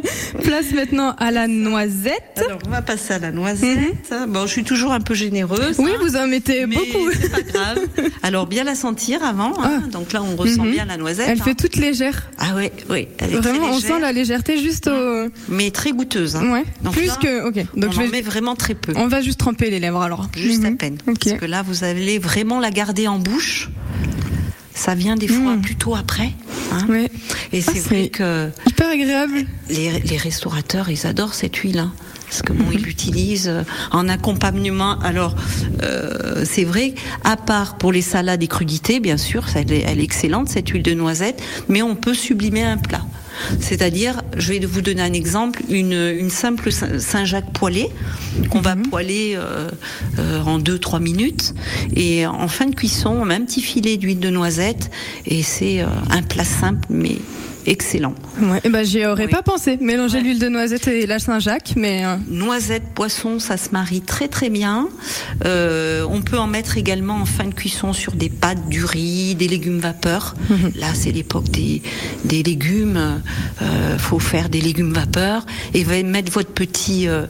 [0.43, 2.43] Place maintenant à la noisette.
[2.45, 4.13] Alors, on va passer à la noisette.
[4.29, 5.75] Bon, je suis toujours un peu généreuse.
[5.79, 7.11] Oui, hein, vous en mettez mais beaucoup.
[7.19, 7.79] C'est pas grave.
[8.23, 9.53] Alors, bien la sentir avant.
[9.63, 9.83] hein.
[9.91, 10.71] Donc là, on ressent Mhm.
[10.71, 11.25] bien la noisette.
[11.29, 12.30] Elle fait toute légère.
[12.37, 13.07] Ah oui, oui.
[13.21, 15.27] Vraiment, on sent la légèreté juste au.
[15.49, 16.35] mais très goûteuse.
[16.35, 16.51] hein.
[16.51, 16.63] Ouais.
[16.83, 17.47] Donc Plus là, que.
[17.47, 17.55] Ok.
[17.75, 18.09] Donc on je en vais.
[18.09, 18.93] met vraiment très peu.
[18.95, 20.27] On va juste tremper les lèvres alors.
[20.35, 20.77] Juste à Mhm.
[20.77, 20.97] peine.
[21.05, 23.69] Parce que là, vous allez vraiment la garder en bouche.
[24.73, 26.31] Ça vient des fois plutôt après.
[26.71, 26.85] hein.
[26.89, 27.11] Ouais.
[27.53, 29.45] Et c'est Ah, vrai c'est que Hyper agréable.
[29.69, 31.79] les, les restaurateurs, ils adorent cette huile.
[31.79, 31.93] hein.
[32.31, 34.97] Parce que bon, ils l'utilisent euh, en accompagnement.
[35.01, 35.35] Alors,
[35.83, 36.93] euh, c'est vrai,
[37.25, 40.69] à part pour les salades et crudités, bien sûr, elle, est, elle est excellente cette
[40.69, 43.01] huile de noisette, mais on peut sublimer un plat.
[43.59, 47.89] C'est-à-dire, je vais vous donner un exemple, une, une simple Saint- Saint-Jacques poêlée
[48.49, 49.69] qu'on va poêler euh,
[50.19, 51.53] euh, en 2-3 minutes
[51.95, 54.89] et en fin de cuisson, on met un petit filet d'huile de noisette
[55.25, 57.17] et c'est euh, un plat simple mais
[57.65, 58.15] excellent.
[58.41, 58.59] Ouais.
[58.63, 59.77] Et ben j'y aurais pas pensé.
[59.81, 62.05] Mélanger l'huile de noisette et la Saint-Jacques, mais.
[62.05, 64.87] euh, Noisette, poisson, ça se marie très très bien.
[65.45, 69.35] Euh, on peut en mettre également en fin de cuisson sur des pâtes, du riz,
[69.35, 70.35] des légumes vapeur.
[70.75, 71.81] Là, c'est l'époque des,
[72.25, 73.21] des légumes.
[73.61, 77.25] Euh, faut faire des légumes vapeur et mettre votre petit euh,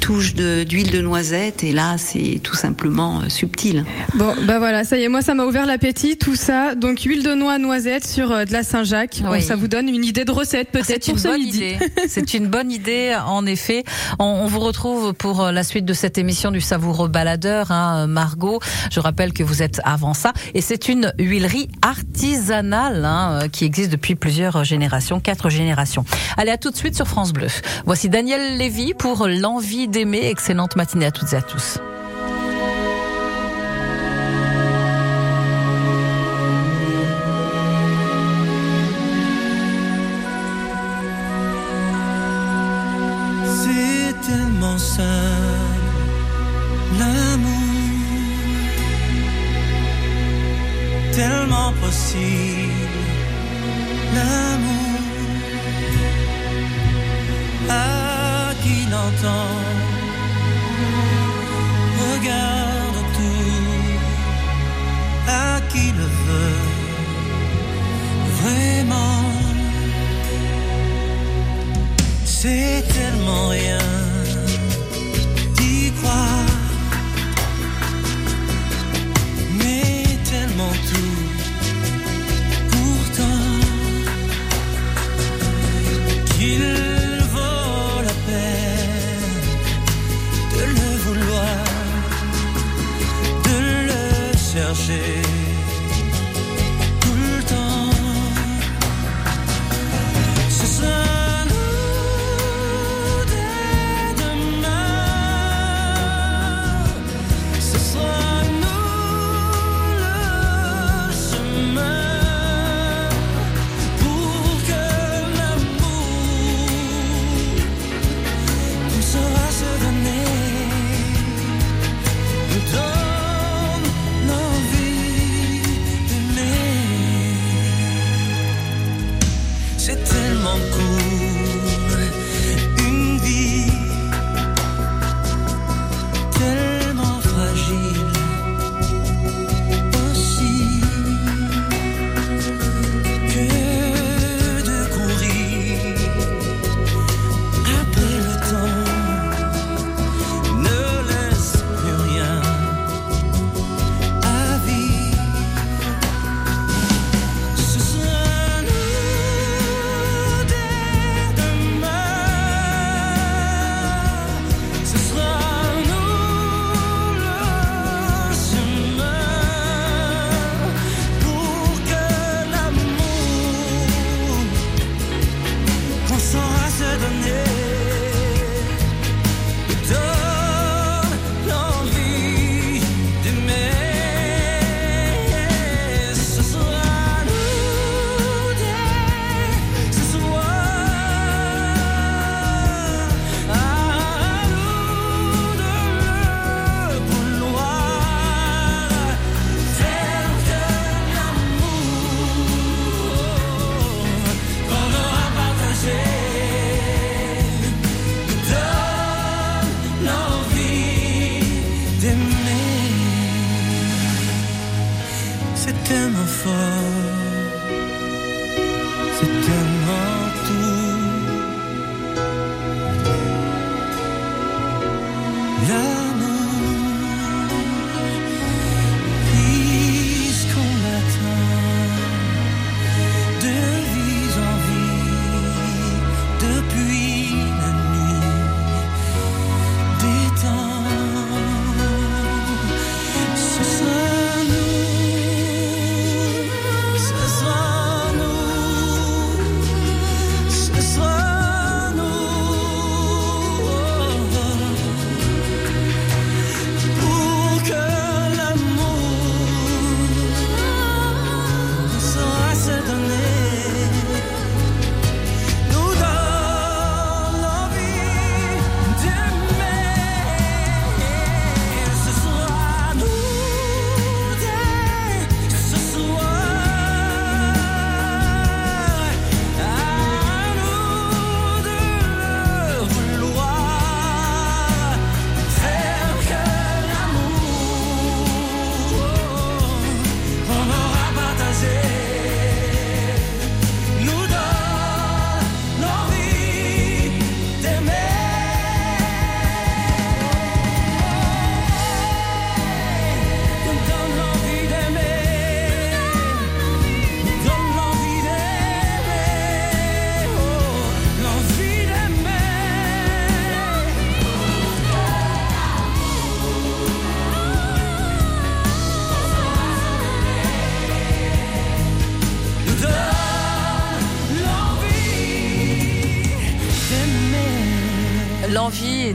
[0.00, 1.64] touche de- d'huile de, noisette.
[1.64, 3.84] Et là, c'est tout simplement subtil.
[4.14, 6.74] Bon, bah voilà, ça y est, moi ça m'a ouvert l'appétit, tout ça.
[6.74, 9.22] Donc huile de noix, noisette sur de la Saint-Jacques.
[9.30, 9.42] Oui.
[9.54, 11.58] Ça vous donne une idée de recette peut-être C'est pour une ce bonne midi.
[11.58, 11.78] idée.
[12.08, 13.84] C'est une bonne idée, en effet.
[14.18, 18.08] On, on vous retrouve pour euh, la suite de cette émission du savoureux baladeur, hein,
[18.08, 18.58] Margot.
[18.90, 23.64] Je rappelle que vous êtes avant ça, et c'est une huilerie artisanale hein, euh, qui
[23.64, 26.04] existe depuis plusieurs générations, quatre générations.
[26.36, 27.46] Allez, à tout de suite sur France Bleu.
[27.86, 30.26] Voici Daniel Lévy pour l'envie d'aimer.
[30.26, 31.78] Excellente matinée à toutes et à tous.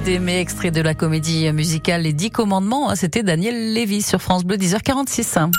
[0.09, 4.57] D'aimer, extrait de la comédie musicale Les Dix Commandements, c'était Daniel Lévy sur France Bleu,
[4.57, 5.51] 10h46.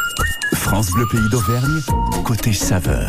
[0.54, 1.80] France Bleu Pays d'Auvergne,
[2.24, 3.08] côté saveur.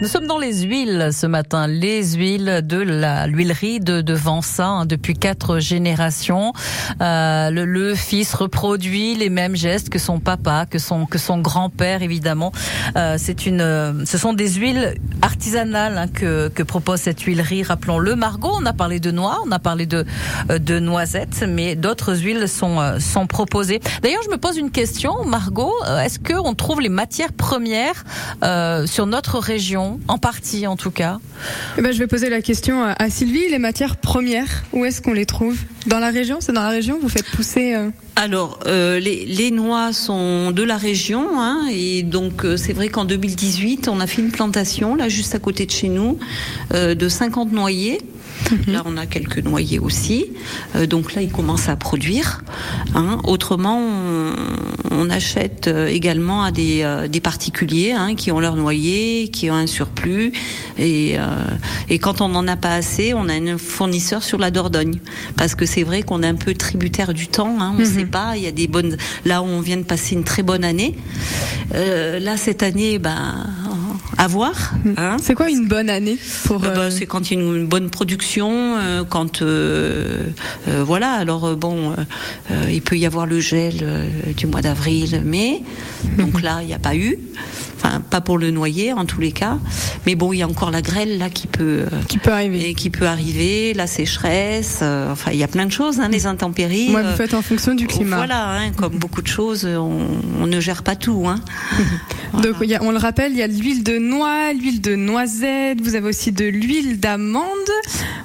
[0.00, 4.66] Nous sommes dans les huiles ce matin, les huiles de la l'huilerie de, de Vansa
[4.66, 6.54] hein, depuis quatre générations.
[7.02, 11.38] Euh, le, le fils reproduit les mêmes gestes que son papa, que son que son
[11.38, 12.50] grand-père évidemment.
[12.96, 17.62] Euh, c'est une, euh, ce sont des huiles artisanales hein, que que propose cette huilerie.
[17.62, 20.06] Rappelons-le, Margot, on a parlé de noix, on a parlé de
[20.48, 23.80] euh, de noisettes, mais d'autres huiles sont euh, sont proposées.
[24.02, 28.04] D'ailleurs, je me pose une question, Margot, est-ce que on trouve les matières premières
[28.86, 31.18] sur notre région, en partie en tout cas
[31.78, 33.48] Eh ben, je vais poser la question à- à Sylvie.
[33.50, 35.58] Les matières premières, où est-ce qu'on les trouve?
[35.86, 36.38] Dans la région?
[36.40, 36.98] C'est dans la région?
[37.00, 42.02] Vous faites pousser euh, Alors, euh, les, les noix sont de la région, hein, et
[42.02, 45.66] donc euh, c'est vrai qu'en 2018, on a fait une plantation là juste à côté
[45.66, 46.18] de chez nous
[46.74, 48.00] euh, de 50 noyers.
[48.66, 50.26] Là, on a quelques noyers aussi.
[50.74, 52.42] Euh, donc là, ils commencent à produire.
[52.94, 53.18] hein.
[53.24, 54.32] Autrement, on,
[54.90, 59.50] on achète euh, également à des, euh, des particuliers hein, qui ont leur noyer, qui
[59.50, 60.32] ont un surplus.
[60.78, 61.24] Et, euh,
[61.88, 64.98] et quand on n'en a pas assez, on a un fournisseur sur la Dordogne.
[65.36, 67.56] Parce que c'est vrai qu'on est un peu tributaire du temps.
[67.60, 68.36] Hein, on ne sait pas.
[68.36, 68.96] Il y a des bonnes.
[69.24, 70.96] Là, on vient de passer une très bonne année.
[71.74, 73.46] Euh, là, cette année, ben,
[74.20, 74.74] à voir.
[74.98, 75.16] hein.
[75.22, 77.66] C'est quoi une bonne année pour Euh, bah, euh, c'est quand il y a une
[77.66, 80.24] bonne production, euh, quand euh,
[80.66, 81.12] voilà.
[81.12, 81.94] Alors bon,
[82.70, 83.82] il peut y avoir le gel
[84.36, 85.62] du mois d'avril, mai.
[86.18, 87.18] Donc là, il n'y a pas eu.
[87.82, 89.56] Enfin, pas pour le noyer en tous les cas.
[90.06, 92.74] Mais bon, il y a encore la grêle là qui peut qui peut arriver, et
[92.74, 94.80] qui peut arriver, la sécheresse.
[94.82, 96.94] euh, enfin, il y a plein de choses, hein, les intempéries.
[96.94, 98.16] Ouais, vous euh, faites en fonction du climat.
[98.16, 100.06] Voilà, hein, comme beaucoup de choses, on,
[100.40, 101.26] on ne gère pas tout.
[101.26, 101.36] Hein.
[102.42, 104.80] Donc, il y a- on le rappelle, il y a de l'huile de noix, l'huile
[104.80, 107.46] de noisette, vous avez aussi de l'huile d'amande.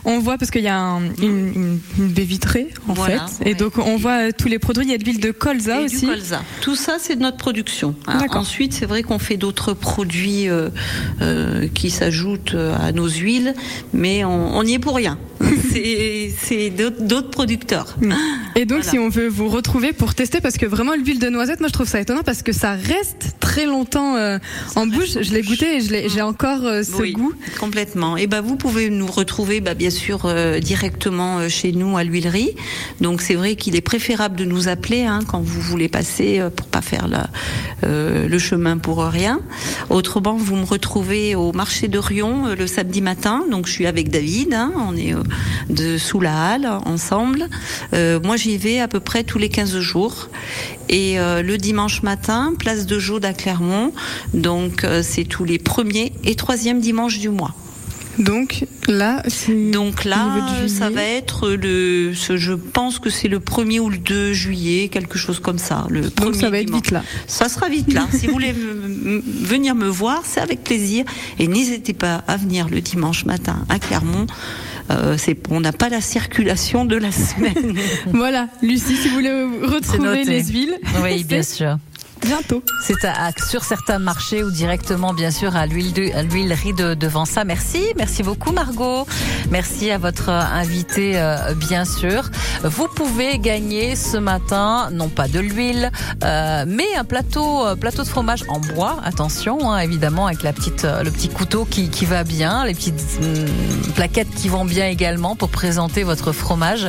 [0.03, 3.49] On voit parce qu'il y a un- une, une- une baie vitrée, en Voilà, fait.
[3.49, 4.83] Et donc, on voit euh, tous les produits.
[4.85, 6.01] Il y a de l'huile de colza Et aussi.
[6.01, 6.41] du colza.
[6.61, 7.95] Tout ça, c'est de notre production.
[8.31, 10.69] Ensuite, c'est vrai qu'on fait d'autres produits euh,
[11.21, 13.53] euh, qui s'ajoutent à nos huiles,
[13.93, 15.19] mais on, on y est pour rien.
[15.71, 17.95] c'est c'est d'autres producteurs.
[18.55, 21.59] Et donc, si on veut vous retrouver pour tester, parce que vraiment l'huile de noisette,
[21.59, 24.37] moi je trouve ça étonnant parce que ça reste très longtemps euh,
[24.75, 25.17] en bouche.
[25.21, 27.33] Je l'ai goûté et je l'ai- j'ai encore euh, ce Oui, goût.
[27.59, 28.17] Complètement.
[28.17, 32.03] Et ben vous pouvez nous retrouver bah, bien sûr euh, directement euh, chez nous à
[32.03, 32.51] l'huilerie.
[33.01, 36.49] Donc c'est vrai qu'il est préférable de nous appeler hein, quand vous voulez passer euh,
[36.49, 37.29] pour pas faire la,
[37.83, 39.41] euh, le chemin pour rien.
[39.89, 43.43] Autrement, vous me retrouvez au marché de Rion euh, le samedi matin.
[43.51, 44.53] Donc je suis avec David.
[44.53, 45.21] hein, on est euh,
[45.69, 47.47] de sous la halle ensemble.
[47.93, 50.29] Euh, moi j'y vais à peu près tous les 15 jours.
[50.89, 53.91] Et euh, le dimanche matin, place de Jaude à Clermont.
[54.33, 57.53] Donc euh, c'est tous les premiers et troisièmes dimanches du mois.
[58.17, 59.23] Donc là.
[59.73, 60.25] Donc là,
[60.69, 64.87] ça va être le, ce- je pense que c'est le 1er ou le 2 juillet,
[64.87, 65.85] quelque chose comme ça.
[65.89, 67.03] Le Donc ça va être vite là.
[67.27, 68.07] Ça sera vite là.
[68.17, 71.03] si vous voulez venir me voir, c'est avec plaisir.
[71.39, 74.27] Et n'hésitez pas à venir le dimanche matin à Clermont.
[74.91, 75.17] Euh,
[75.49, 77.75] on n'a pas la circulation de la semaine.
[78.07, 79.31] Voilà, Lucie, si vous voulez
[79.63, 80.77] retrouver les huiles.
[81.03, 81.77] Oui, bien sûr.
[82.21, 82.63] Bientôt.
[82.81, 87.43] C'est à- à- sur certains marchés ou directement, bien sûr, à l'huilerie de, de Vansa.
[87.43, 89.05] Merci, merci beaucoup, Margot.
[89.51, 92.29] Merci à votre euh, invité, euh, bien sûr.
[92.63, 95.91] Vous pouvez gagner ce matin, non pas de l'huile,
[96.23, 98.99] euh, mais un plateau, plateau de fromage en bois.
[99.03, 103.03] Attention, hein, évidemment, avec la petite, le petit couteau qui, qui va bien, les petites
[103.21, 103.45] hum,
[103.93, 106.87] plaquettes qui vont bien également pour présenter votre fromage.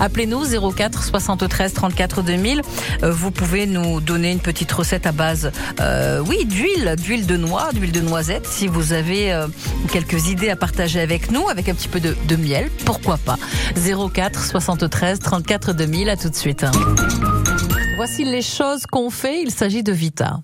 [0.00, 2.62] Appelez-nous 04 73 34 2000.
[3.02, 5.50] Euh, vous pouvez nous donner une petite recette à base,
[5.80, 8.46] euh, oui, d'huile, d'huile de noix, d'huile de noisette.
[8.46, 9.46] Si vous avez euh,
[9.92, 13.36] quelques idées à partager avec nous, avec un petit peu de, de miel, pourquoi pas?
[14.12, 16.08] 04 73 34 2000.
[16.08, 16.64] À tout de suite.
[17.96, 19.42] Voici les choses qu'on fait.
[19.42, 20.40] Il s'agit de Vita.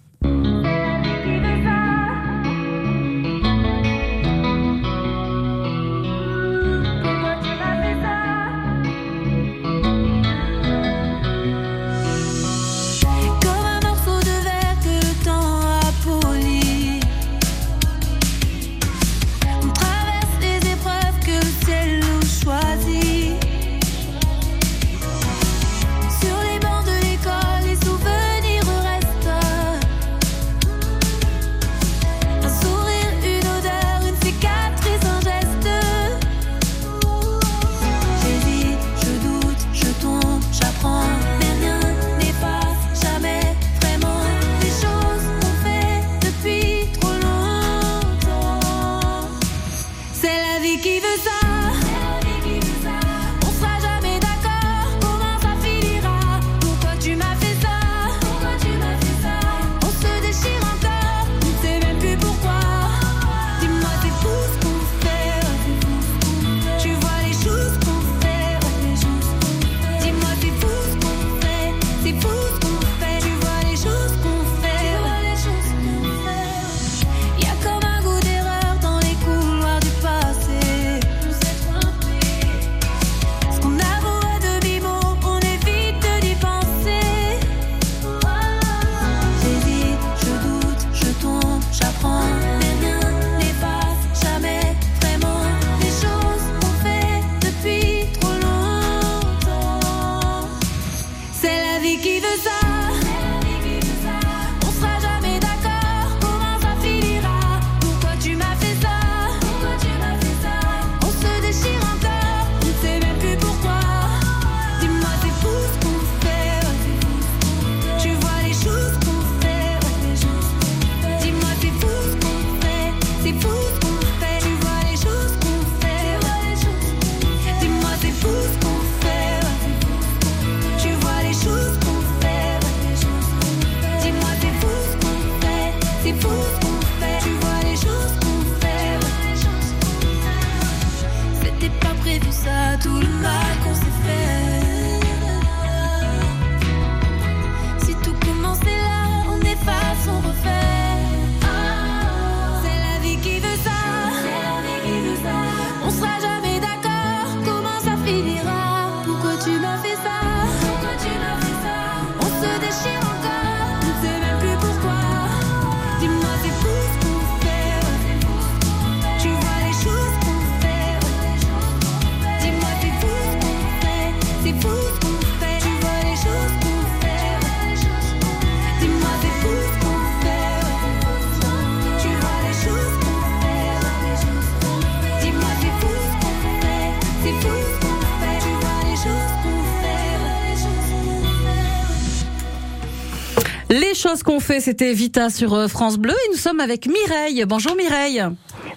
[193.75, 197.45] Les choses qu'on fait, c'était Vita sur euh, France Bleu et nous sommes avec Mireille.
[197.45, 198.23] Bonjour Mireille.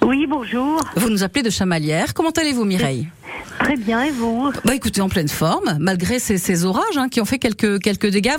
[0.01, 0.81] Oui, bonjour.
[0.95, 2.15] Vous nous appelez de Chamalières.
[2.15, 3.07] Comment allez-vous Mireille?
[3.67, 7.19] Très bien, et vous Bah écoutez, en pleine forme, malgré ces, ces orages hein, qui
[7.19, 8.35] ont fait quelques, quelques dégâts.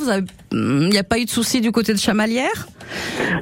[0.52, 2.66] Il n'y a pas eu de soucis du côté de Chamalières?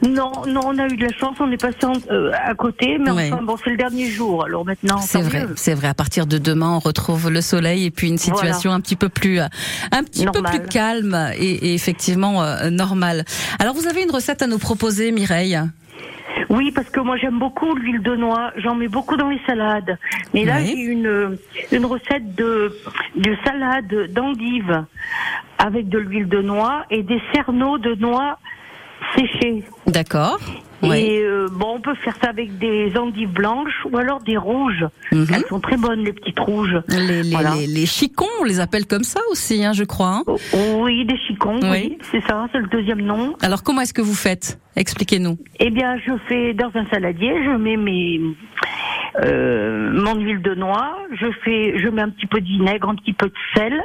[0.02, 1.76] Non, non, on a eu de la chance, on est passé
[2.10, 3.30] euh, à côté, mais Ouais.
[3.32, 4.98] enfin bon, c'est le dernier jour, alors maintenant.
[4.98, 5.86] C'est vrai, c'est vrai.
[5.86, 9.08] À partir de demain, on retrouve le soleil et puis une situation un petit peu
[9.08, 10.58] plus, un petit peu Normal.
[10.60, 13.24] plus calme et, et effectivement euh, normale.
[13.60, 15.60] Alors, vous avez une recette à nous proposer, Mireille?
[16.50, 18.52] Oui, parce que moi j'aime beaucoup l'huile de noix.
[18.56, 19.98] J'en mets beaucoup dans les salades.
[20.34, 20.66] Mais là, Oui.
[20.76, 21.38] j'ai une
[21.72, 22.76] une recette de
[23.16, 24.84] de salade d'endives
[25.58, 28.38] avec de l'huile de noix et des cerneaux de noix
[29.16, 29.64] séchés.
[29.86, 30.38] D'accord.
[30.84, 34.84] Et euh, bon, on peut faire ça avec des endives blanches ou alors des rouges.
[35.10, 36.74] Elles sont très bonnes, les petites rouges.
[36.88, 36.96] Mhm.
[36.98, 37.54] Les, les, Voilà.
[37.54, 40.22] les, les chicons, on les appelle comme ça aussi, hein, je crois.
[40.26, 40.34] hein.
[40.78, 41.68] Oui, des chicons, Oui.
[41.90, 43.34] oui, c'est ça, c'est le deuxième nom.
[43.40, 44.58] Alors comment est-ce que vous faites?
[44.76, 45.38] Expliquez-nous.
[45.60, 48.20] Eh bien, je fais dans un saladier, je mets mes
[49.22, 52.94] euh, mon huile de noix, je fais, je mets un petit peu de vinaigre, un
[52.96, 53.80] petit peu de sel,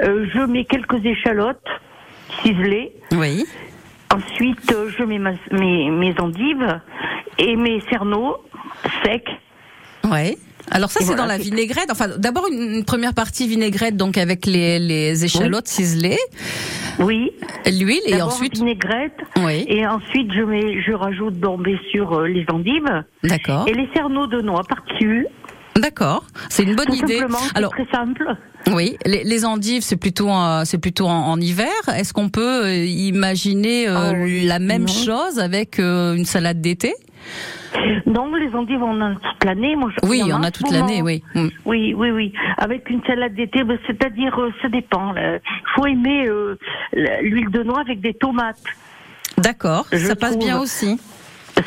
[0.00, 1.66] euh, je mets quelques échalotes
[2.42, 2.92] ciselées.
[3.12, 3.46] Oui.
[4.14, 6.80] Ensuite, euh, je mets ma- mes, mes endives
[7.38, 8.36] et mes cerneaux
[9.04, 9.28] secs.
[10.10, 10.36] Ouais.
[10.70, 11.88] Alors ça c'est voilà, dans la vinaigrette.
[11.90, 16.18] Enfin d'abord une, une première partie vinaigrette donc avec les, les échalotes ciselées.
[16.98, 17.32] Oui.
[17.66, 18.56] L'huile et ensuite.
[18.56, 19.18] vinaigrette.
[19.44, 19.64] Oui.
[19.68, 23.04] Et ensuite, je mets, je rajoute bien sûr euh, les endives.
[23.24, 23.66] D'accord.
[23.68, 25.26] Et les cerneaux de noix par-dessus.
[25.76, 26.24] D'accord.
[26.48, 27.20] C'est une bonne Tout idée.
[27.54, 28.24] Alors très simple.
[28.72, 30.28] Oui, les, les endives c'est plutôt
[30.64, 31.68] c'est plutôt en, en hiver.
[31.94, 34.12] Est-ce qu'on peut euh, imaginer euh,
[34.46, 34.88] la même non.
[34.88, 36.94] chose avec euh, une salade d'été?
[38.06, 39.74] Non, les endives, on en a toute l'année.
[39.76, 41.22] Moi, je- Oui, on en a toute l'année, oui.
[41.34, 41.48] Mm.
[41.64, 42.32] Oui, oui, oui.
[42.56, 45.14] Avec une salade d'été, ben, c'est-à-dire, euh, ça dépend.
[45.16, 45.40] Il
[45.74, 46.56] faut aimer euh,
[47.22, 48.62] l'huile de noix avec des tomates.
[49.38, 49.86] D'accord.
[49.92, 51.00] Ça passe bien aussi.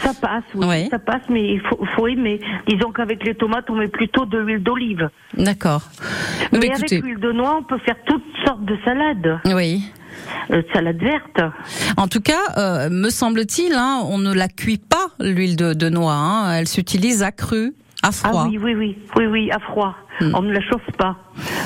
[0.04, 2.40] Ça passe, oui, ça passe, mais il faut, faut aimer.
[2.68, 5.10] Disons qu'avec les tomates, on met plutôt de l'huile d'olive.
[5.36, 5.82] D'accord.
[6.52, 9.40] Mais avec l'huile de noix, on peut faire toutes sortes de salades.
[9.46, 9.84] Oui.
[10.52, 11.42] Euh, salade verte.
[11.96, 15.90] En tout cas, euh, me semble-t-il, hein, on ne la cuit pas l'huile de, de
[15.90, 16.14] noix.
[16.14, 16.54] hein.
[16.54, 17.74] Elle s'utilise à cru,
[18.04, 18.44] à froid.
[18.46, 19.96] Ah oui, oui, oui, oui, oui, à froid.
[20.22, 21.16] On ne la chauffe pas.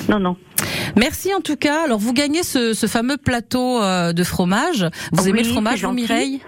[0.10, 0.36] Non, non.
[0.98, 1.86] Merci en tout cas.
[1.86, 4.86] Alors vous gagnez ce, ce fameux plateau euh, de fromage.
[5.14, 5.94] Vous Oui, aimez le fromage, vous.
[5.94, 6.42] Mireille?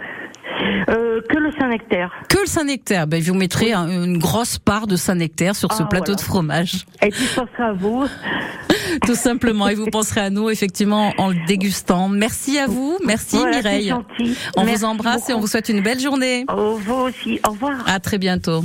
[0.89, 2.11] Euh, que le Saint-Nectaire.
[2.29, 3.07] Que le Saint-Nectaire.
[3.07, 6.17] Ben, vous mettrez un- une grosse part de Saint-Nectaire sur ce Ah, plateau voilà.
[6.17, 6.85] de fromage.
[7.01, 8.05] Et puis, je penserai à vous.
[9.05, 9.67] Tout simplement.
[9.69, 12.09] Et vous penserez à nous, effectivement, en le dégustant.
[12.09, 12.97] Merci à vous.
[13.05, 13.93] Merci Voilà, Mireille.
[13.93, 16.45] On Merci vous embrasse et on vous souhaite une belle journée.
[16.55, 17.39] Oh, vous aussi.
[17.47, 17.73] Au revoir.
[17.87, 18.63] À très bientôt.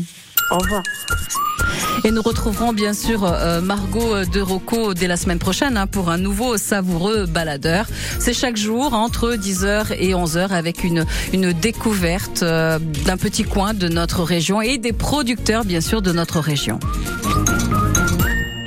[0.51, 0.83] Au revoir.
[2.05, 6.11] Et nous retrouverons bien sûr euh, Margot de Rocco dès la semaine prochaine hein, pour
[6.11, 7.87] un nouveau savoureux baladeur.
[8.19, 13.75] C'est chaque jour entre 10h et 11h avec une, une découverte euh, d'un petit coin
[13.75, 16.79] de notre région et des producteurs bien sûr de notre région.